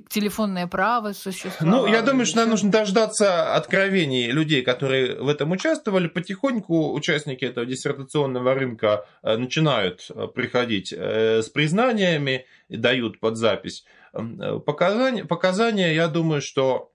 телефонное 0.10 0.68
право 0.68 1.14
существует. 1.14 1.62
Ну, 1.62 1.88
я 1.88 2.02
думаю, 2.02 2.26
что 2.26 2.40
нам 2.40 2.50
нужно 2.50 2.72
дождаться 2.72 3.56
откровений 3.56 4.32
людей, 4.32 4.62
которые 4.62 5.22
в 5.22 5.28
этом 5.28 5.52
участвовали. 5.52 6.08
Потихоньку 6.08 6.94
участники 6.94 7.46
этого 7.46 7.66
диссертационного 7.66 8.54
рынка 8.54 9.06
э, 9.24 9.38
начинают 9.38 10.08
э, 10.10 10.28
приходить 10.28 10.94
э, 10.94 11.42
с 11.42 11.50
признаниями 11.50 12.46
и 12.70 12.78
дают 12.78 13.20
под 13.20 13.38
запись. 13.38 13.86
Э, 14.14 14.60
показания, 14.66 15.26
показания, 15.26 15.94
я 15.94 16.08
думаю, 16.08 16.42
что 16.42 16.92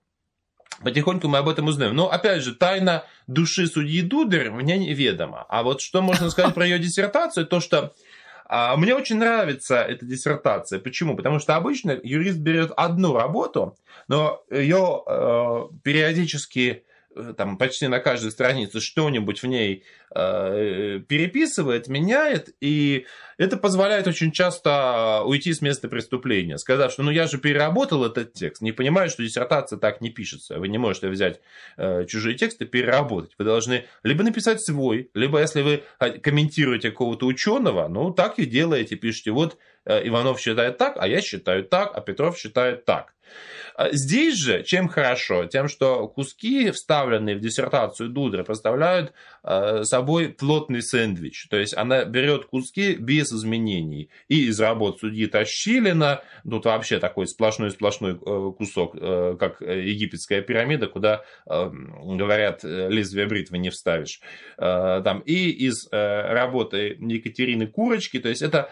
потихоньку 0.83 1.27
мы 1.27 1.37
об 1.37 1.49
этом 1.49 1.67
узнаем. 1.67 1.95
Но, 1.95 2.11
опять 2.11 2.41
же, 2.41 2.55
тайна 2.55 3.05
души 3.27 3.67
судьи 3.67 4.01
Дудер 4.01 4.51
мне 4.51 4.77
неведома. 4.77 5.45
А 5.49 5.63
вот 5.63 5.81
что 5.81 6.01
можно 6.01 6.29
сказать 6.29 6.53
про 6.53 6.65
ее 6.65 6.79
диссертацию, 6.79 7.47
то, 7.47 7.59
что 7.59 7.93
а, 8.47 8.75
мне 8.75 8.93
очень 8.93 9.17
нравится 9.17 9.81
эта 9.81 10.05
диссертация. 10.05 10.79
Почему? 10.79 11.15
Потому 11.15 11.39
что 11.39 11.55
обычно 11.55 11.97
юрист 12.03 12.39
берет 12.39 12.71
одну 12.75 13.15
работу, 13.15 13.77
но 14.07 14.43
ее 14.51 15.03
э, 15.07 15.63
периодически 15.83 16.85
Э, 17.15 17.33
там 17.35 17.57
почти 17.57 17.87
на 17.87 17.99
каждой 17.99 18.31
странице 18.31 18.81
что-нибудь 18.81 19.41
в 19.41 19.47
ней 19.47 19.83
переписывает, 20.15 21.89
меняет, 21.89 22.55
и 22.61 23.05
это 23.37 23.57
позволяет 23.57 24.07
очень 24.07 24.31
часто 24.31 25.23
уйти 25.25 25.53
с 25.53 25.61
места 25.61 25.89
преступления, 25.89 26.57
сказав, 26.57 26.93
что 26.93 27.03
ну 27.03 27.11
я 27.11 27.27
же 27.27 27.37
переработал 27.37 28.05
этот 28.05 28.31
текст, 28.31 28.61
не 28.61 28.71
понимаю, 28.71 29.09
что 29.09 29.23
диссертация 29.23 29.77
так 29.77 29.99
не 29.99 30.09
пишется, 30.09 30.57
вы 30.57 30.69
не 30.69 30.77
можете 30.77 31.09
взять 31.09 31.41
э, 31.75 32.05
чужие 32.05 32.37
тексты 32.37 32.65
переработать, 32.65 33.33
вы 33.37 33.43
должны 33.43 33.85
либо 34.03 34.23
написать 34.23 34.61
свой, 34.61 35.09
либо 35.13 35.41
если 35.41 35.61
вы 35.61 35.83
комментируете 36.21 36.91
какого-то 36.91 37.25
ученого, 37.25 37.89
ну 37.89 38.11
так 38.11 38.39
и 38.39 38.45
делаете, 38.45 38.95
пишите, 38.95 39.31
вот 39.31 39.57
э, 39.83 40.07
Иванов 40.07 40.39
считает 40.39 40.77
так, 40.77 40.95
а 40.97 41.09
я 41.09 41.19
считаю 41.19 41.65
так, 41.65 41.91
а 41.93 41.99
Петров 41.99 42.37
считает 42.37 42.85
так. 42.85 43.15
А 43.75 43.91
здесь 43.91 44.35
же, 44.35 44.63
чем 44.63 44.87
хорошо? 44.87 45.45
Тем, 45.45 45.67
что 45.67 46.07
куски, 46.07 46.71
вставленные 46.71 47.35
в 47.35 47.41
диссертацию 47.41 48.09
Дудры, 48.09 48.43
представляют 48.43 49.11
э, 49.43 49.83
собой 50.05 50.29
плотный 50.29 50.83
сэндвич. 50.83 51.47
То 51.49 51.57
есть 51.57 51.75
она 51.75 52.05
берет 52.05 52.45
куски 52.45 52.95
без 52.95 53.31
изменений. 53.31 54.09
И 54.27 54.47
из 54.47 54.59
работ 54.59 54.99
судьи 54.99 55.25
Тащилина, 55.25 56.21
тут 56.47 56.65
вообще 56.65 56.99
такой 56.99 57.27
сплошной-сплошной 57.27 58.13
э, 58.13 58.51
кусок, 58.57 58.95
э, 58.95 59.35
как 59.39 59.61
египетская 59.61 60.41
пирамида, 60.41 60.87
куда, 60.87 61.23
говорят, 61.45 62.63
лезвие 62.63 63.25
бритвы 63.25 63.57
не 63.57 63.69
вставишь. 63.69 64.19
Там, 64.57 65.19
и 65.25 65.49
из 65.49 65.87
работы 65.91 66.97
Екатерины 66.99 67.67
Курочки, 67.67 68.19
то 68.19 68.29
есть 68.29 68.41
это 68.41 68.69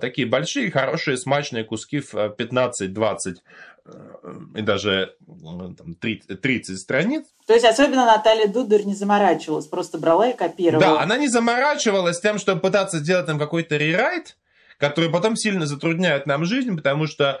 такие 0.00 0.26
большие, 0.26 0.70
хорошие, 0.70 1.16
смачные 1.16 1.64
куски 1.64 2.00
в 2.00 2.14
15-20 2.14 3.36
и 4.54 4.62
даже 4.62 5.14
там, 5.26 5.94
30, 5.94 6.40
30 6.40 6.78
страниц. 6.78 7.24
То 7.46 7.54
есть 7.54 7.64
особенно 7.64 8.06
Наталья 8.06 8.48
Дудар 8.48 8.84
не 8.84 8.94
заморачивалась, 8.94 9.66
просто 9.66 9.98
брала 9.98 10.30
и 10.30 10.36
копировала. 10.36 10.96
Да, 10.96 11.00
она 11.00 11.16
не 11.16 11.28
заморачивалась 11.28 12.20
тем, 12.20 12.38
чтобы 12.38 12.60
пытаться 12.60 12.98
сделать 12.98 13.26
там 13.26 13.38
какой-то 13.38 13.76
рерайт, 13.76 14.36
который 14.78 15.10
потом 15.10 15.36
сильно 15.36 15.66
затрудняет 15.66 16.26
нам 16.26 16.44
жизнь, 16.44 16.74
потому 16.76 17.06
что 17.06 17.40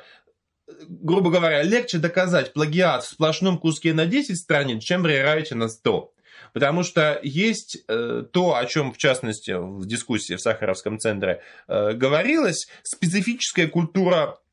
грубо 0.88 1.30
говоря, 1.30 1.62
легче 1.62 1.98
доказать 1.98 2.52
плагиат 2.52 3.04
в 3.04 3.08
сплошном 3.08 3.58
куске 3.58 3.94
на 3.94 4.04
10 4.04 4.36
страниц, 4.36 4.82
чем 4.82 5.02
в 5.02 5.06
рерайте 5.06 5.54
на 5.54 5.68
100. 5.68 6.12
Потому 6.52 6.82
что 6.82 7.20
есть 7.22 7.78
э, 7.86 8.24
то, 8.32 8.56
о 8.56 8.66
чем, 8.66 8.92
в 8.92 8.98
частности, 8.98 9.52
в 9.52 9.86
дискуссии 9.86 10.34
в 10.34 10.40
Сахаровском 10.40 10.98
центре 10.98 11.40
э, 11.68 11.92
говорилось, 11.92 12.66
специфическая 12.82 13.68
культура 13.68 14.38
Э, 14.38 14.45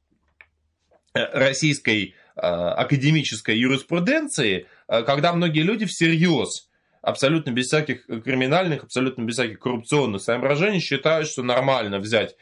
российской 1.14 2.16
э, 2.36 2.40
академической 2.40 3.58
юриспруденции, 3.58 4.68
э, 4.88 5.04
когда 5.04 5.34
многие 5.34 5.62
люди 5.62 5.86
всерьез, 5.86 6.70
абсолютно 7.02 7.52
без 7.52 7.68
всяких 7.68 8.06
криминальных, 8.06 8.84
абсолютно 8.84 9.24
без 9.24 9.36
всяких 9.36 9.60
коррупционных 9.60 10.22
соображений 10.22 10.80
считают, 10.80 11.28
что 11.28 11.44
нормально 11.44 12.00
взять 12.00 12.38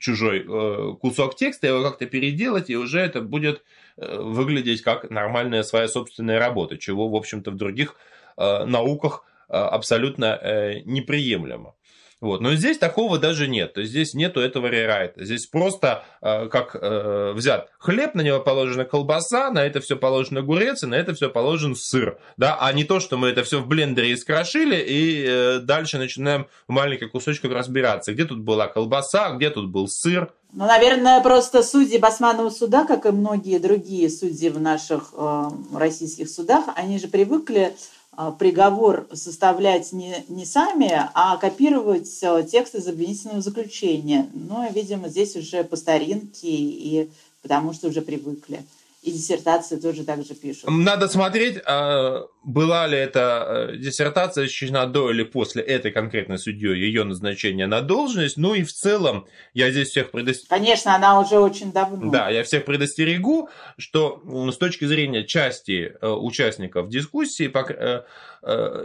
чужой 0.00 0.44
кусок 0.96 1.36
текста, 1.36 1.68
его 1.68 1.82
как-то 1.82 2.06
переделать, 2.06 2.70
и 2.70 2.76
уже 2.76 2.98
это 2.98 3.20
будет 3.20 3.62
выглядеть 3.96 4.82
как 4.82 5.08
нормальная 5.10 5.62
своя 5.62 5.86
собственная 5.86 6.40
работа, 6.40 6.76
чего, 6.76 7.08
в 7.08 7.14
общем-то, 7.14 7.52
в 7.52 7.56
других 7.56 7.96
науках 8.36 9.24
абсолютно 9.48 10.82
неприемлемо. 10.84 11.76
Вот. 12.22 12.40
Но 12.40 12.54
здесь 12.54 12.78
такого 12.78 13.18
даже 13.18 13.48
нет. 13.48 13.74
То 13.74 13.80
есть 13.80 13.90
здесь 13.90 14.14
нету 14.14 14.40
этого 14.40 14.68
рерайта. 14.68 15.24
Здесь 15.24 15.46
просто 15.46 16.04
э, 16.22 16.46
как 16.46 16.76
э, 16.80 17.32
взят 17.34 17.68
хлеб, 17.78 18.14
на 18.14 18.20
него 18.20 18.38
положена 18.38 18.84
колбаса, 18.84 19.50
на 19.50 19.64
это 19.64 19.80
все 19.80 19.96
положен 19.96 20.38
огурец, 20.38 20.84
и 20.84 20.86
на 20.86 20.94
это 20.94 21.14
все 21.14 21.28
положен 21.28 21.74
сыр. 21.74 22.18
Да? 22.36 22.56
А 22.60 22.72
не 22.72 22.84
то, 22.84 23.00
что 23.00 23.18
мы 23.18 23.30
это 23.30 23.42
все 23.42 23.60
в 23.60 23.66
блендере 23.66 24.14
искрошили, 24.14 24.76
и 24.76 25.24
э, 25.26 25.58
дальше 25.58 25.98
начинаем 25.98 26.46
в 26.68 26.72
маленьких 26.72 27.10
кусочках 27.10 27.50
разбираться. 27.50 28.12
Где 28.14 28.24
тут 28.24 28.38
была 28.38 28.68
колбаса, 28.68 29.30
где 29.32 29.50
тут 29.50 29.70
был 29.70 29.88
сыр. 29.88 30.32
Ну, 30.52 30.66
наверное, 30.66 31.20
просто 31.22 31.64
судьи 31.64 31.98
Басманова 31.98 32.50
суда, 32.50 32.84
как 32.84 33.04
и 33.04 33.10
многие 33.10 33.58
другие 33.58 34.08
судьи 34.08 34.48
в 34.48 34.60
наших 34.60 35.12
э, 35.16 35.44
российских 35.74 36.28
судах, 36.28 36.66
они 36.76 37.00
же 37.00 37.08
привыкли 37.08 37.74
приговор 38.38 39.08
составлять 39.12 39.92
не, 39.92 40.24
не 40.28 40.44
сами, 40.44 40.92
а 41.14 41.36
копировать 41.38 42.18
э, 42.22 42.46
текст 42.50 42.74
из 42.74 42.86
обвинительного 42.86 43.40
заключения. 43.40 44.28
Ну, 44.34 44.70
видимо, 44.72 45.08
здесь 45.08 45.34
уже 45.36 45.64
по 45.64 45.76
старинке 45.76 46.48
и 46.48 47.10
потому 47.42 47.72
что 47.72 47.88
уже 47.88 48.02
привыкли 48.02 48.64
и 49.02 49.10
диссертации 49.10 49.76
тоже 49.76 50.04
так 50.04 50.24
же 50.24 50.34
пишут. 50.34 50.64
Надо 50.68 51.08
смотреть, 51.08 51.58
а, 51.66 52.26
была 52.44 52.86
ли 52.86 52.98
эта 52.98 53.68
э, 53.72 53.76
диссертация 53.76 54.44
защищена 54.44 54.86
до 54.86 55.10
или 55.10 55.22
после 55.22 55.62
этой 55.62 55.92
конкретной 55.92 56.38
судьей, 56.38 56.76
ее 56.76 57.04
назначения 57.04 57.66
на 57.66 57.80
должность. 57.82 58.36
Ну 58.36 58.54
и 58.54 58.64
в 58.64 58.72
целом, 58.72 59.26
я 59.54 59.70
здесь 59.70 59.88
всех 59.90 60.10
предостерегу. 60.10 60.48
Конечно, 60.48 60.94
она 60.94 61.20
уже 61.20 61.38
очень 61.38 61.72
давно. 61.72 62.10
Да, 62.10 62.30
я 62.30 62.42
всех 62.42 62.64
предостерегу, 62.64 63.48
что 63.78 64.22
с 64.50 64.56
точки 64.56 64.84
зрения 64.84 65.24
части 65.24 65.94
э, 66.00 66.08
участников 66.08 66.88
дискуссии, 66.88 67.50
э, 67.50 68.02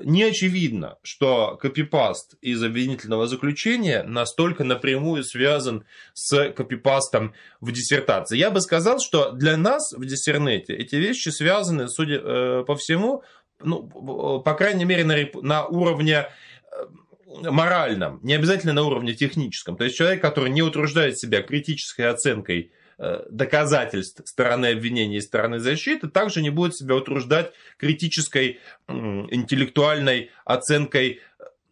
не 0.04 0.24
очевидно, 0.24 0.98
что 1.02 1.58
копипаст 1.60 2.36
из 2.42 2.62
обвинительного 2.62 3.26
заключения 3.26 4.04
настолько 4.04 4.64
напрямую 4.64 5.24
связан 5.24 5.84
с 6.14 6.52
копипастом 6.52 7.34
в 7.60 7.72
диссертации. 7.72 8.38
Я 8.38 8.52
бы 8.52 8.62
сказал, 8.62 9.00
что 9.00 9.32
для 9.32 9.58
нас 9.58 9.94
в 9.94 10.06
диссернете 10.06 10.76
эти 10.76 10.96
вещи 10.96 11.30
связаны, 11.30 11.88
судя 11.88 12.64
по 12.64 12.76
всему, 12.76 13.24
ну, 13.64 14.42
по 14.42 14.54
крайней 14.54 14.86
мере, 14.86 15.04
на, 15.04 15.16
на 15.42 15.66
уровне 15.66 16.26
э, 16.72 17.50
моральном, 17.50 18.20
не 18.24 18.34
обязательно 18.34 18.74
на 18.74 18.84
уровне 18.84 19.14
техническом. 19.14 19.78
То 19.78 19.84
есть 19.84 19.96
человек, 19.96 20.22
который 20.22 20.50
не 20.50 20.62
утруждает 20.62 21.18
себя 21.18 21.42
критической 21.42 22.10
оценкой 22.10 22.72
э, 22.98 23.24
доказательств 23.30 24.28
стороны 24.28 24.68
обвинения 24.68 25.18
и 25.18 25.22
стороны 25.22 25.60
защиты, 25.60 26.08
также 26.08 26.42
не 26.42 26.50
будет 26.50 26.76
себя 26.76 26.96
утруждать 26.96 27.52
критической 27.78 28.60
интеллектуальной 28.88 30.32
оценкой 30.46 31.22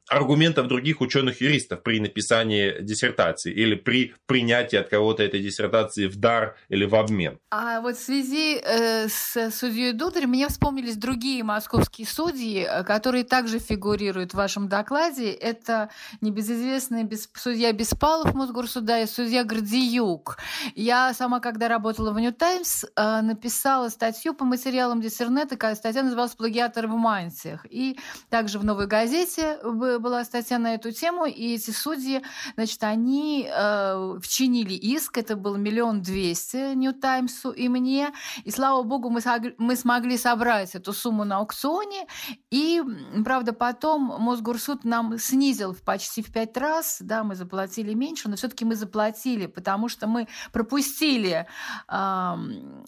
аргументов 0.10 0.68
других 0.68 1.02
ученых-юристов 1.02 1.82
при 1.82 2.00
написании 2.00 2.82
диссертации 2.82 3.52
или 3.52 3.76
при 3.76 4.14
принятии 4.28 4.76
от 4.76 4.90
кого-то 4.90 5.24
этой 5.24 5.42
диссертации 5.42 6.08
в 6.08 6.18
дар 6.18 6.56
или 6.70 6.86
в 6.86 6.96
обмен. 6.96 7.40
А 7.50 7.82
вот 7.82 7.96
в 7.98 8.04
связи 8.04 8.60
э, 8.62 9.08
с 9.08 9.52
судьей 9.52 9.94
Дударь 9.94 10.28
мне 10.28 10.48
вспомнились 10.48 10.96
другие 10.98 11.44
московские 11.44 12.08
судьи, 12.08 12.68
э, 12.68 12.84
которые 12.84 13.24
также 13.24 13.60
фигурируют 13.60 14.32
в 14.32 14.36
вашем 14.36 14.68
докладе. 14.68 15.32
Это 15.32 15.90
небезызвестный 16.22 17.04
без, 17.04 17.30
судья 17.34 17.72
Беспалов 17.74 18.34
Мосгорсуда 18.36 19.02
и 19.02 19.08
судья 19.08 19.44
Гордиюк. 19.44 20.38
Я 20.76 21.14
сама, 21.14 21.40
когда 21.40 21.68
работала 21.68 22.12
в 22.12 22.20
Нью 22.20 22.34
Таймс, 22.34 22.84
э, 22.84 23.22
написала 23.22 23.90
статью 23.90 24.36
по 24.36 24.46
материалам 24.46 25.02
диссернета, 25.02 25.56
статья 25.76 26.04
называлась 26.04 26.36
«Плагиатор 26.36 26.88
в 26.88 26.96
мантиях». 26.96 27.66
И 27.70 27.98
также 28.30 28.60
в 28.60 28.64
«Новой 28.64 28.88
газете» 28.88 29.58
была 30.00 30.24
статья 30.24 30.60
на 30.60 30.76
эту 30.76 30.92
тему, 30.92 31.26
и 31.26 31.56
эти 31.56 31.72
судьи, 31.72 32.22
значит, 32.56 32.84
они 32.84 33.50
э, 33.50 34.18
вчинили 34.22 34.74
иск, 34.74 35.18
это 35.18 35.36
был 35.36 35.58
миллион 35.58 36.02
двести 36.02 36.74
Нью 36.76 36.94
Таймсу 36.94 37.52
и 37.52 37.68
мне, 37.68 38.12
и 38.44 38.52
слава 38.52 38.84
богу, 38.84 39.10
мы, 39.10 39.22
мы 39.58 39.76
смогли 39.76 40.18
собрать 40.18 40.76
эту 40.76 40.94
сумму 40.94 41.24
на 41.24 41.38
аукционе, 41.38 42.08
и, 42.52 42.82
правда, 43.24 43.54
потом 43.54 44.16
Мосгорсуд 44.20 44.84
нам 44.84 45.18
снизил 45.18 45.76
почти 45.86 46.22
в 46.22 46.32
пять 46.32 46.56
раз, 46.58 46.98
да, 47.00 47.24
мы 47.24 47.36
заплатили 47.36 47.94
меньше, 47.94 48.30
но 48.30 48.36
все-таки 48.36 48.66
мы 48.66 48.76
заплатили, 48.76 49.48
потому 49.48 49.90
что 49.90 50.08
мы 50.08 50.28
пропустили 50.52 51.48
э, 51.88 52.34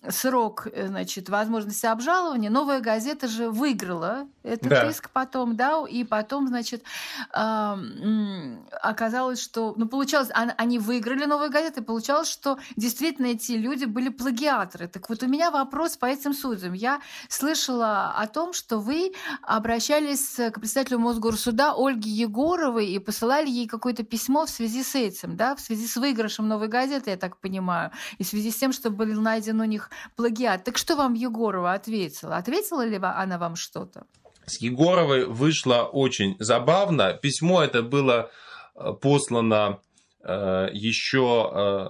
срок, 0.10 0.68
значит, 0.76 1.30
возможности 1.30 1.86
обжалования. 1.86 2.50
Новая 2.50 2.80
газета 2.80 3.28
же 3.28 3.50
выиграла 3.50 4.28
этот 4.44 4.70
да. 4.70 4.90
иск 4.90 5.10
потом, 5.12 5.56
да, 5.56 5.84
и 5.88 6.04
потом, 6.04 6.48
значит, 6.48 6.84
оказалось, 7.32 9.42
что, 9.42 9.74
ну, 9.78 9.88
получалось, 9.88 10.30
они 10.34 10.80
выиграли 10.80 11.26
новые 11.26 11.50
газеты, 11.50 11.82
получалось, 11.82 12.30
что 12.30 12.58
действительно 12.76 13.28
эти 13.28 13.54
люди 13.54 13.86
были 13.86 14.10
плагиаторы. 14.10 14.88
Так 14.88 15.10
вот, 15.10 15.24
у 15.24 15.28
меня 15.28 15.52
вопрос 15.52 15.98
по 15.98 16.06
этим 16.06 16.34
судьям. 16.34 16.74
Я 16.74 17.02
слышала 17.30 18.12
о 18.12 18.28
том, 18.28 18.54
что 18.54 18.80
вы 18.80 19.14
обращались 19.42 20.36
к 20.36 20.60
председателю 20.60 21.00
Мосгорсуда 21.00 21.74
Ольге 21.76 22.10
Егоровой 22.10 22.88
и 22.88 23.00
посылали 23.00 23.50
ей 23.50 23.68
какое-то 23.68 24.04
письмо 24.04 24.46
в 24.46 24.50
связи 24.50 24.84
с 24.84 24.96
этим, 24.96 25.36
да, 25.36 25.56
в 25.56 25.60
связи 25.60 25.88
с 25.88 25.98
выигрышем 25.98 26.48
новой 26.48 26.68
газеты, 26.68 27.12
я 27.12 27.18
так 27.18 27.38
понимаю, 27.38 27.92
и 28.18 28.24
в 28.24 28.28
связи 28.28 28.52
с 28.52 28.58
тем, 28.58 28.72
что 28.72 28.90
был 28.90 29.22
найден 29.22 29.60
у 29.60 29.66
них 29.66 29.90
плагиат. 30.16 30.64
Так 30.64 30.78
что 30.78 30.96
вам 30.96 31.14
Егорова 31.14 31.74
ответила? 31.74 32.38
Ответила 32.38 32.86
ли 32.86 33.00
она 33.02 33.38
вам 33.38 33.56
что-то? 33.56 34.06
С 34.48 34.62
Егоровой 34.62 35.26
вышло 35.26 35.84
очень 35.84 36.36
забавно. 36.40 37.14
Письмо 37.14 37.64
это 37.64 37.84
было 37.84 38.32
э, 38.76 38.94
послано 39.02 39.82
э, 40.24 40.70
еще 40.72 41.52
э, 41.54 41.90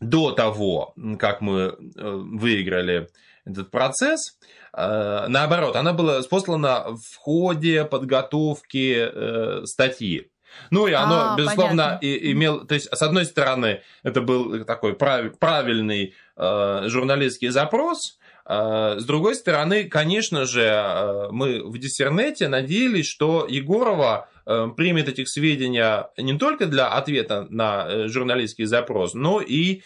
до 0.00 0.32
того, 0.32 0.94
как 1.18 1.40
мы 1.40 1.76
выиграли 1.78 3.08
этот 3.44 3.70
процесс. 3.70 4.38
Наоборот, 4.72 5.74
она 5.74 5.92
была 5.92 6.22
послана 6.22 6.94
в 6.94 7.16
ходе 7.16 7.84
подготовки 7.84 9.66
статьи. 9.66 10.30
Ну 10.70 10.86
и 10.86 10.92
оно, 10.92 11.32
а, 11.32 11.36
безусловно, 11.36 11.98
и, 12.00 12.32
имел, 12.32 12.64
то 12.66 12.74
есть, 12.74 12.88
с 12.94 13.02
одной 13.02 13.24
стороны, 13.24 13.82
это 14.02 14.20
был 14.20 14.64
такой 14.64 14.94
прав, 14.94 15.36
правильный 15.38 16.14
э, 16.36 16.82
журналистский 16.86 17.48
запрос, 17.48 18.17
с 18.48 19.04
другой 19.04 19.34
стороны, 19.34 19.84
конечно 19.84 20.46
же, 20.46 20.66
а, 20.66 21.28
мы 21.30 21.62
в 21.62 21.76
Диссернете 21.78 22.48
надеялись, 22.48 23.06
что 23.06 23.46
Егорова 23.46 24.30
э, 24.46 24.68
примет 24.74 25.08
этих 25.10 25.28
сведений 25.28 25.82
не 26.16 26.38
только 26.38 26.64
для 26.64 26.88
ответа 26.88 27.46
на 27.50 27.86
э, 27.86 28.08
журналистский 28.08 28.64
запрос, 28.64 29.12
но 29.12 29.42
и 29.42 29.82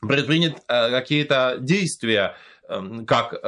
предпринят 0.00 0.62
э, 0.68 0.90
какие-то 0.90 1.56
действия, 1.60 2.34
как 3.06 3.42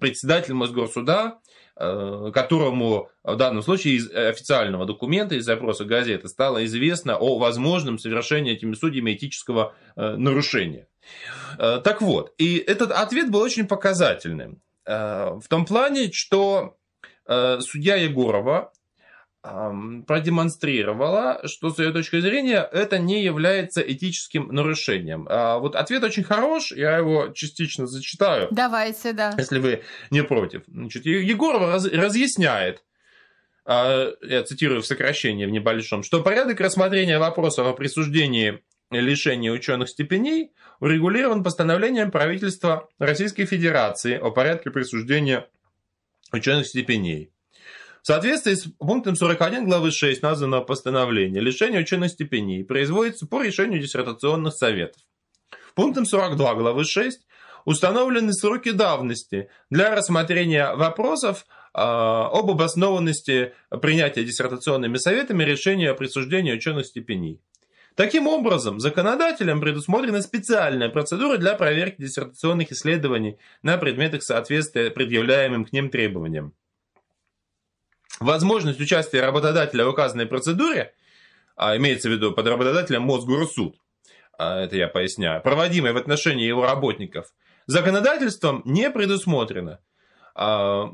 председатель 0.00 0.52
Мосгорсуда, 0.52 1.38
которому 1.76 3.08
в 3.22 3.36
данном 3.36 3.62
случае 3.62 3.94
из 3.94 4.10
официального 4.10 4.84
документа, 4.84 5.36
из 5.36 5.44
запроса 5.44 5.84
газеты, 5.84 6.26
стало 6.26 6.64
известно 6.64 7.16
о 7.16 7.38
возможном 7.38 8.00
совершении 8.00 8.54
этими 8.54 8.74
судьями 8.74 9.12
этического 9.12 9.76
нарушения. 9.94 10.88
Э, 11.58 11.80
так 11.82 12.00
вот, 12.00 12.32
и 12.38 12.56
этот 12.56 12.92
ответ 12.92 13.30
был 13.30 13.40
очень 13.40 13.66
показательным. 13.66 14.62
Э, 14.86 15.38
в 15.40 15.48
том 15.48 15.66
плане, 15.66 16.12
что 16.12 16.76
э, 17.26 17.58
судья 17.60 17.96
Егорова 17.96 18.72
продемонстрировала, 19.40 21.40
что 21.46 21.70
с 21.70 21.78
ее 21.78 21.92
точки 21.92 22.20
зрения 22.20 22.60
это 22.60 22.98
не 22.98 23.22
является 23.22 23.80
этическим 23.80 24.48
нарушением. 24.48 25.28
А 25.30 25.58
вот 25.58 25.76
ответ 25.76 26.02
очень 26.02 26.24
хорош, 26.24 26.72
я 26.72 26.96
его 26.96 27.28
частично 27.28 27.86
зачитаю. 27.86 28.48
Давайте, 28.50 29.12
да. 29.12 29.32
Если 29.38 29.60
вы 29.60 29.84
не 30.10 30.24
против. 30.24 30.64
Значит, 30.66 31.06
Егорова 31.06 31.68
раз, 31.68 31.86
разъясняет, 31.86 32.82
я 33.64 34.42
цитирую 34.44 34.82
в 34.82 34.86
сокращении 34.86 35.46
в 35.46 35.50
небольшом, 35.50 36.02
что 36.02 36.20
порядок 36.20 36.60
рассмотрения 36.60 37.18
вопросов 37.18 37.68
о 37.68 37.74
присуждении 37.74 38.60
лишения 38.90 39.52
ученых 39.52 39.88
степеней 39.88 40.52
урегулирован 40.80 41.42
постановлением 41.42 42.10
правительства 42.10 42.88
Российской 42.98 43.44
Федерации 43.44 44.16
о 44.16 44.30
порядке 44.30 44.70
присуждения 44.70 45.48
ученых 46.32 46.66
степеней. 46.66 47.30
В 48.02 48.06
соответствии 48.06 48.54
с 48.54 48.64
пунктом 48.78 49.16
41 49.16 49.66
главы 49.66 49.90
6 49.90 50.22
названного 50.22 50.62
постановления, 50.62 51.40
лишение 51.40 51.80
ученых 51.80 52.12
степеней 52.12 52.64
производится 52.64 53.26
по 53.26 53.42
решению 53.42 53.80
диссертационных 53.80 54.54
советов. 54.54 55.02
Пунктом 55.74 56.06
42 56.06 56.54
главы 56.54 56.84
6 56.84 57.20
установлены 57.64 58.32
сроки 58.32 58.70
давности 58.70 59.50
для 59.68 59.94
рассмотрения 59.94 60.74
вопросов 60.74 61.44
э, 61.74 61.80
об 61.80 62.50
обоснованности 62.50 63.52
принятия 63.82 64.24
диссертационными 64.24 64.96
советами 64.96 65.44
решения 65.44 65.90
о 65.90 65.94
присуждении 65.94 66.54
ученых 66.54 66.86
степеней. 66.86 67.42
Таким 67.98 68.28
образом, 68.28 68.78
законодателем 68.78 69.60
предусмотрена 69.60 70.22
специальная 70.22 70.88
процедура 70.88 71.36
для 71.36 71.54
проверки 71.54 72.00
диссертационных 72.00 72.70
исследований 72.70 73.40
на 73.62 73.76
предметах 73.76 74.22
соответствия 74.22 74.92
предъявляемым 74.92 75.64
к 75.64 75.72
ним 75.72 75.90
требованиям. 75.90 76.54
Возможность 78.20 78.80
участия 78.80 79.20
работодателя 79.20 79.84
в 79.84 79.88
указанной 79.88 80.26
процедуре, 80.26 80.94
а 81.56 81.76
имеется 81.76 82.08
в 82.08 82.12
виду 82.12 82.30
под 82.30 82.46
работодателем 82.46 83.02
Мосгорсуд, 83.02 83.74
а, 84.38 84.60
это 84.60 84.76
я 84.76 84.86
поясняю, 84.86 85.42
проводимой 85.42 85.90
в 85.90 85.96
отношении 85.96 86.46
его 86.46 86.64
работников, 86.64 87.34
законодательством 87.66 88.62
не 88.64 88.92
предусмотрено. 88.92 89.80
А, 90.36 90.92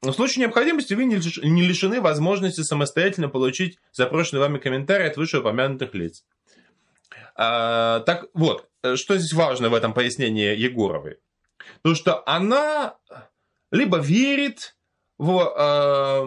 в 0.00 0.12
случае 0.12 0.42
необходимости 0.42 0.94
вы 0.94 1.06
не 1.06 1.62
лишены 1.66 2.00
возможности 2.00 2.60
самостоятельно 2.60 3.28
получить 3.28 3.80
запрошенный 3.90 4.42
вами 4.42 4.58
комментарий 4.58 5.08
от 5.08 5.16
вышеупомянутых 5.16 5.92
лиц. 5.92 6.22
А, 7.36 8.00
так 8.00 8.26
вот, 8.34 8.68
что 8.94 9.16
здесь 9.16 9.32
важно 9.32 9.68
в 9.68 9.74
этом 9.74 9.92
пояснении 9.92 10.56
Егоровой? 10.56 11.18
То, 11.82 11.94
что 11.94 12.22
она 12.28 12.96
либо 13.70 13.98
верит 13.98 14.76
в 15.18 15.54
э, 15.56 16.26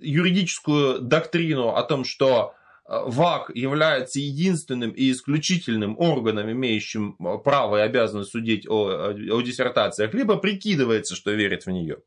юридическую 0.00 1.00
доктрину 1.00 1.70
о 1.70 1.82
том, 1.82 2.04
что 2.04 2.54
ВАК 2.88 3.50
является 3.54 4.20
единственным 4.20 4.90
и 4.90 5.10
исключительным 5.10 5.98
органом, 5.98 6.50
имеющим 6.52 7.16
право 7.44 7.78
и 7.78 7.80
обязанность 7.80 8.30
судить 8.30 8.68
о, 8.68 9.10
о 9.10 9.40
диссертациях, 9.42 10.14
либо 10.14 10.36
прикидывается, 10.36 11.16
что 11.16 11.32
верит 11.32 11.66
в 11.66 11.70
нее. 11.70 11.98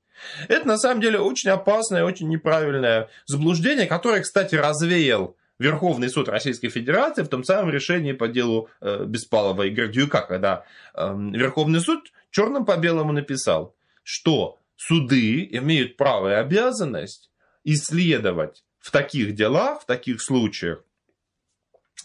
Это 0.47 0.67
на 0.67 0.77
самом 0.77 1.01
деле 1.01 1.19
очень 1.19 1.49
опасное, 1.49 2.05
очень 2.05 2.29
неправильное 2.29 3.09
заблуждение, 3.25 3.87
которое, 3.87 4.21
кстати, 4.21 4.55
развеял 4.55 5.35
Верховный 5.59 6.09
суд 6.09 6.29
Российской 6.29 6.69
Федерации 6.69 7.21
в 7.21 7.27
том 7.27 7.43
самом 7.43 7.69
решении 7.69 8.13
по 8.13 8.29
делу 8.29 8.69
э, 8.79 9.03
Беспалова 9.05 9.63
и 9.63 9.69
Гордиюка, 9.69 10.21
когда 10.21 10.65
э, 10.93 11.13
Верховный 11.33 11.81
суд 11.81 12.11
черным 12.31 12.65
по 12.65 12.77
белому 12.77 13.11
написал, 13.11 13.75
что 14.03 14.57
суды 14.77 15.45
имеют 15.51 15.97
право 15.97 16.29
и 16.29 16.35
обязанность 16.35 17.29
исследовать 17.65 18.63
в 18.79 18.89
таких 18.91 19.35
делах, 19.35 19.81
в 19.81 19.85
таких 19.85 20.21
случаях 20.21 20.81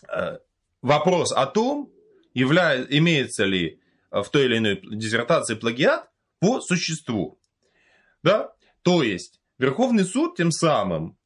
э, 0.08 0.38
вопрос 0.82 1.32
о 1.32 1.46
том, 1.46 1.92
явля... 2.34 2.82
имеется 2.82 3.44
ли 3.44 3.80
в 4.10 4.28
той 4.30 4.46
или 4.46 4.58
иной 4.58 4.80
диссертации 4.82 5.54
плагиат 5.54 6.10
по 6.40 6.60
существу. 6.60 7.38
Да? 8.24 8.52
То 8.82 9.04
есть 9.04 9.40
Верховный 9.58 10.04
суд 10.04 10.36
тем 10.36 10.50
самым 10.50 11.16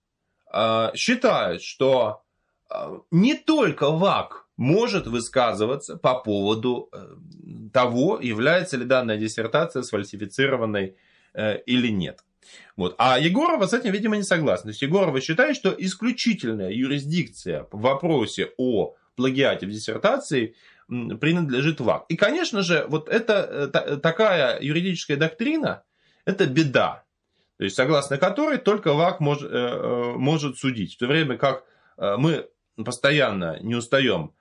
э, 0.53 0.91
считает, 0.95 1.63
что 1.63 2.23
э, 2.71 2.99
не 3.11 3.35
только 3.35 3.91
ВАК 3.91 4.47
может 4.57 5.07
высказываться 5.07 5.97
по 5.97 6.15
поводу 6.17 6.91
того, 7.73 8.19
является 8.21 8.77
ли 8.77 8.85
данная 8.85 9.17
диссертация 9.17 9.83
сфальсифицированной 9.83 10.97
или 11.67 11.89
нет. 11.89 12.25
Вот. 12.77 12.95
А 12.99 13.19
Егорова 13.19 13.67
с 13.67 13.73
этим, 13.73 13.93
видимо, 13.93 14.17
не 14.17 14.25
согласна. 14.25 14.65
То 14.65 14.69
есть 14.71 14.83
Егорова 14.83 15.21
считает, 15.21 15.57
что 15.57 15.75
исключительная 15.77 16.71
юрисдикция 16.71 17.69
в 17.71 17.81
вопросе 17.81 18.53
о 18.57 18.97
плагиате 19.17 19.67
в 19.67 19.71
диссертации 19.71 20.55
принадлежит 20.89 21.81
ВАК. 21.81 22.07
И, 22.09 22.17
конечно 22.17 22.63
же, 22.63 22.87
вот 22.89 23.09
это 23.09 23.71
э, 23.75 23.97
такая 23.97 24.61
юридическая 24.61 25.17
доктрина, 25.17 25.83
это 26.25 26.47
беда. 26.47 27.05
То 27.59 27.65
есть, 27.65 27.77
согласно 27.77 28.19
которой 28.19 28.59
только 28.59 28.95
ВАК 28.95 29.21
мож, 29.21 29.43
э, 29.43 29.47
э, 29.51 30.13
может 30.17 30.57
судить. 30.57 30.95
В 30.95 30.99
то 30.99 31.07
время 31.07 31.37
как 31.37 31.65
мы 31.97 32.49
постоянно 32.77 33.59
не 33.61 33.75
устаем 33.75 34.33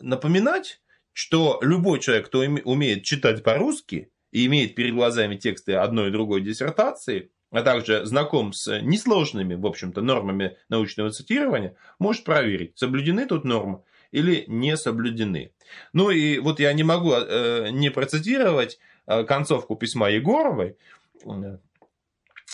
напоминать, 0.00 0.80
что 1.12 1.58
любой 1.60 2.00
человек, 2.00 2.28
кто 2.28 2.38
умеет 2.38 3.04
читать 3.04 3.44
по-русски 3.44 4.10
и 4.32 4.46
имеет 4.46 4.74
перед 4.74 4.94
глазами 4.94 5.36
тексты 5.36 5.74
одной 5.74 6.08
и 6.08 6.10
другой 6.10 6.40
диссертации, 6.40 7.30
а 7.50 7.62
также 7.62 8.06
знаком 8.06 8.54
с 8.54 8.80
несложными, 8.80 9.54
в 9.54 9.66
общем-то, 9.66 10.00
нормами 10.00 10.56
научного 10.70 11.10
цитирования, 11.10 11.76
может 11.98 12.24
проверить, 12.24 12.78
соблюдены 12.78 13.26
тут 13.26 13.44
нормы 13.44 13.82
или 14.12 14.44
не 14.48 14.76
соблюдены. 14.76 15.52
Ну 15.92 16.10
и 16.10 16.38
вот 16.38 16.60
я 16.60 16.72
не 16.72 16.84
могу 16.84 17.12
э, 17.12 17.68
не 17.70 17.90
процитировать 17.90 18.78
э, 19.06 19.24
концовку 19.24 19.76
письма 19.76 20.10
Егоровой. 20.10 20.76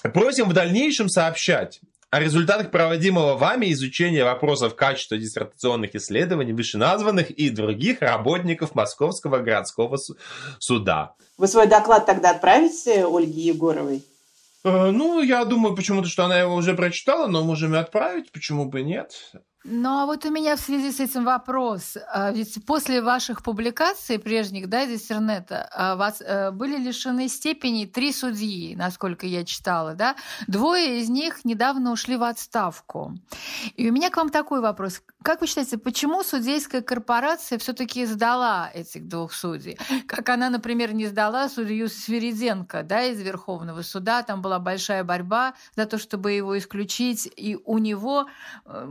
Просим 0.03 0.49
в 0.49 0.53
дальнейшем 0.53 1.09
сообщать 1.09 1.81
о 2.11 2.21
результатах 2.21 2.71
проводимого 2.71 3.37
вами 3.37 3.73
изучения 3.73 4.25
вопросов 4.25 4.77
качества 4.77 5.19
диссертационных 5.19 5.97
исследований 5.97 6.53
вышеназванных 6.53 7.31
и 7.31 7.51
других 7.51 8.03
работников 8.03 8.75
Московского 8.75 9.39
городского 9.39 9.99
суда. 10.61 11.15
Вы 11.37 11.49
свой 11.49 11.67
доклад 11.67 12.07
тогда 12.07 12.31
отправите 12.31 13.05
Ольге 13.05 13.43
Егоровой? 13.43 14.05
Э, 14.63 14.91
ну, 14.93 15.23
я 15.23 15.45
думаю 15.45 15.75
почему-то, 15.75 16.09
что 16.09 16.25
она 16.25 16.39
его 16.39 16.55
уже 16.55 16.75
прочитала, 16.75 17.27
но 17.27 17.43
можем 17.43 17.75
и 17.75 17.79
отправить, 17.79 18.31
почему 18.31 18.67
бы 18.67 18.83
нет. 18.83 19.33
Ну, 19.67 19.99
а 19.99 20.05
вот 20.05 20.27
у 20.27 20.31
меня 20.31 20.57
в 20.57 20.61
связи 20.61 20.93
с 20.93 21.01
этим 21.01 21.25
вопрос. 21.25 21.97
А 22.13 22.31
ведь 22.33 22.63
после 22.67 23.01
ваших 23.01 23.43
публикаций 23.43 24.19
прежних, 24.19 24.69
да, 24.69 24.85
Диссернета, 24.85 25.67
а 25.73 25.97
вас 25.97 26.21
э, 26.21 26.51
были 26.51 26.77
лишены 26.77 27.29
степени 27.29 27.87
три 27.87 28.13
судьи, 28.13 28.77
насколько 28.77 29.27
я 29.27 29.43
читала, 29.43 29.95
да? 29.95 30.17
Двое 30.47 31.01
из 31.01 31.09
них 31.09 31.47
недавно 31.47 31.93
ушли 31.93 32.17
в 32.17 32.25
отставку. 32.25 33.15
И 33.77 33.89
у 33.89 33.93
меня 33.93 34.11
к 34.11 34.19
вам 34.19 34.29
такой 34.29 34.61
вопрос. 34.61 35.01
Как 35.23 35.41
вы 35.41 35.47
считаете, 35.47 35.79
почему 35.79 36.23
судейская 36.23 36.83
корпорация 36.83 37.59
все-таки 37.59 38.05
сдала 38.05 38.71
этих 38.75 39.09
двух 39.09 39.33
судей? 39.33 39.79
Как 40.07 40.29
она, 40.29 40.51
например, 40.51 40.93
не 40.93 41.07
сдала 41.07 41.49
судью 41.49 41.89
Свириденко, 41.89 42.83
да, 42.83 43.05
из 43.05 43.19
Верховного 43.23 43.81
суда. 43.81 44.23
Там 44.23 44.43
была 44.43 44.59
большая 44.59 45.05
борьба 45.05 45.55
за 45.75 45.87
то, 45.87 45.97
чтобы 45.97 46.33
его 46.33 46.59
исключить. 46.59 47.33
И 47.35 47.57
у 47.65 47.79
него 47.79 48.29
э, 48.67 48.87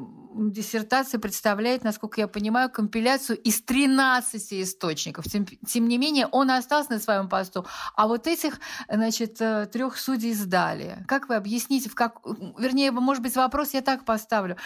диссертация 0.63 1.19
представляет, 1.19 1.83
насколько 1.83 2.21
я 2.21 2.27
понимаю, 2.27 2.69
компиляцию 2.69 3.37
из 3.37 3.61
13 3.61 4.53
источников. 4.53 5.25
Тем, 5.25 5.45
тем 5.45 5.87
не 5.87 5.97
менее, 5.97 6.27
он 6.27 6.49
остался 6.49 6.93
на 6.93 6.99
своем 6.99 7.29
посту, 7.29 7.65
а 7.95 8.07
вот 8.07 8.27
этих, 8.27 8.59
значит, 8.89 9.41
э, 9.41 9.67
трех 9.71 9.97
судей 9.97 10.33
сдали. 10.33 11.03
Как 11.07 11.29
вы 11.29 11.35
объясните, 11.35 11.89
в 11.89 11.95
как... 11.95 12.19
вернее, 12.57 12.91
может 12.91 13.21
быть, 13.21 13.35
вопрос 13.35 13.73
я 13.73 13.81
так 13.81 14.05
поставлю. 14.05 14.57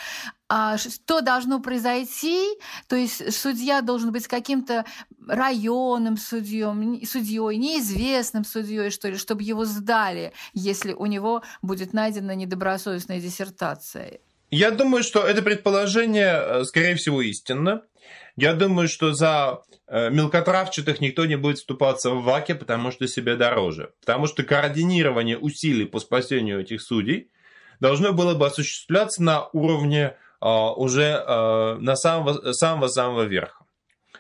А 0.50 0.78
что 0.78 1.22
должно 1.22 1.60
произойти? 1.60 2.48
То 2.88 2.96
есть 2.96 3.34
судья 3.34 3.82
должен 3.82 4.12
быть 4.12 4.28
каким-то 4.28 4.86
районным 5.28 6.16
судьем, 6.16 7.06
судьей, 7.06 7.58
неизвестным 7.58 8.46
судьей, 8.46 8.92
что 8.92 9.10
ли, 9.10 9.18
чтобы 9.18 9.44
его 9.44 9.66
сдали, 9.66 10.32
если 10.54 10.94
у 10.94 11.06
него 11.06 11.44
будет 11.62 11.92
найдена 11.92 12.34
недобросовестная 12.36 13.20
диссертация. 13.20 14.20
Я 14.50 14.72
думаю, 14.72 15.04
что 15.04 15.22
это 15.26 15.42
предположение, 15.42 16.34
э, 16.34 16.64
скорее 16.64 16.96
всего, 16.96 17.22
истинно. 17.22 17.84
Я 18.36 18.54
думаю, 18.54 18.88
что 18.88 19.14
за 19.14 19.62
э, 19.88 20.10
мелкотравчатых 20.10 21.02
никто 21.02 21.26
не 21.26 21.36
будет 21.36 21.58
вступаться 21.58 22.12
в 22.12 22.24
ВАКе, 22.24 22.56
потому 22.56 22.92
что 22.92 23.08
себе 23.08 23.36
дороже. 23.36 23.92
Потому 24.02 24.28
что 24.28 24.44
координирование 24.44 25.38
усилий 25.38 25.86
по 25.86 26.00
спасению 26.00 26.62
этих 26.62 26.82
судей 26.82 27.30
должно 27.80 28.14
было 28.14 28.36
бы 28.36 28.48
осуществляться 28.48 29.22
на 29.22 29.48
уровне 29.54 30.16
а, 30.40 30.74
уже 30.74 31.24
а, 31.26 31.78
на 31.80 31.96
самого-самого 31.96 33.24
верха. 33.24 33.66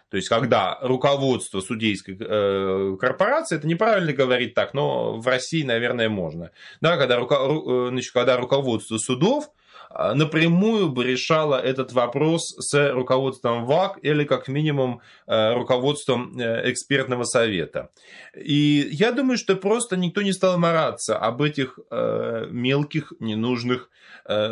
То 0.09 0.15
есть, 0.15 0.29
когда 0.29 0.79
руководство 0.81 1.59
судейской 1.59 2.17
э, 2.17 2.95
корпорации, 2.97 3.57
это 3.57 3.67
неправильно 3.67 4.13
говорить 4.13 4.53
так, 4.53 4.73
но 4.73 5.17
в 5.17 5.27
России, 5.27 5.63
наверное, 5.63 6.07
можно. 6.07 6.51
Да, 6.79 6.95
когда, 6.95 7.17
руко, 7.17 7.35
э, 7.35 7.89
значит, 7.89 8.13
когда 8.13 8.37
руководство 8.37 8.97
судов 8.99 9.49
напрямую 9.89 10.89
бы 10.89 11.03
решала 11.03 11.55
этот 11.55 11.93
вопрос 11.93 12.55
с 12.57 12.91
руководством 12.91 13.65
ВАК 13.65 13.99
или 14.01 14.23
как 14.25 14.47
минимум 14.47 15.01
э, 15.27 15.53
руководством 15.53 16.37
э, 16.37 16.69
экспертного 16.69 17.23
совета. 17.23 17.89
И 18.35 18.87
я 18.91 19.11
думаю, 19.11 19.37
что 19.37 19.55
просто 19.55 19.97
никто 19.97 20.21
не 20.21 20.33
стал 20.33 20.57
мараться 20.57 21.17
об 21.17 21.41
этих 21.41 21.79
э, 21.89 22.47
мелких 22.49 23.13
ненужных 23.19 23.89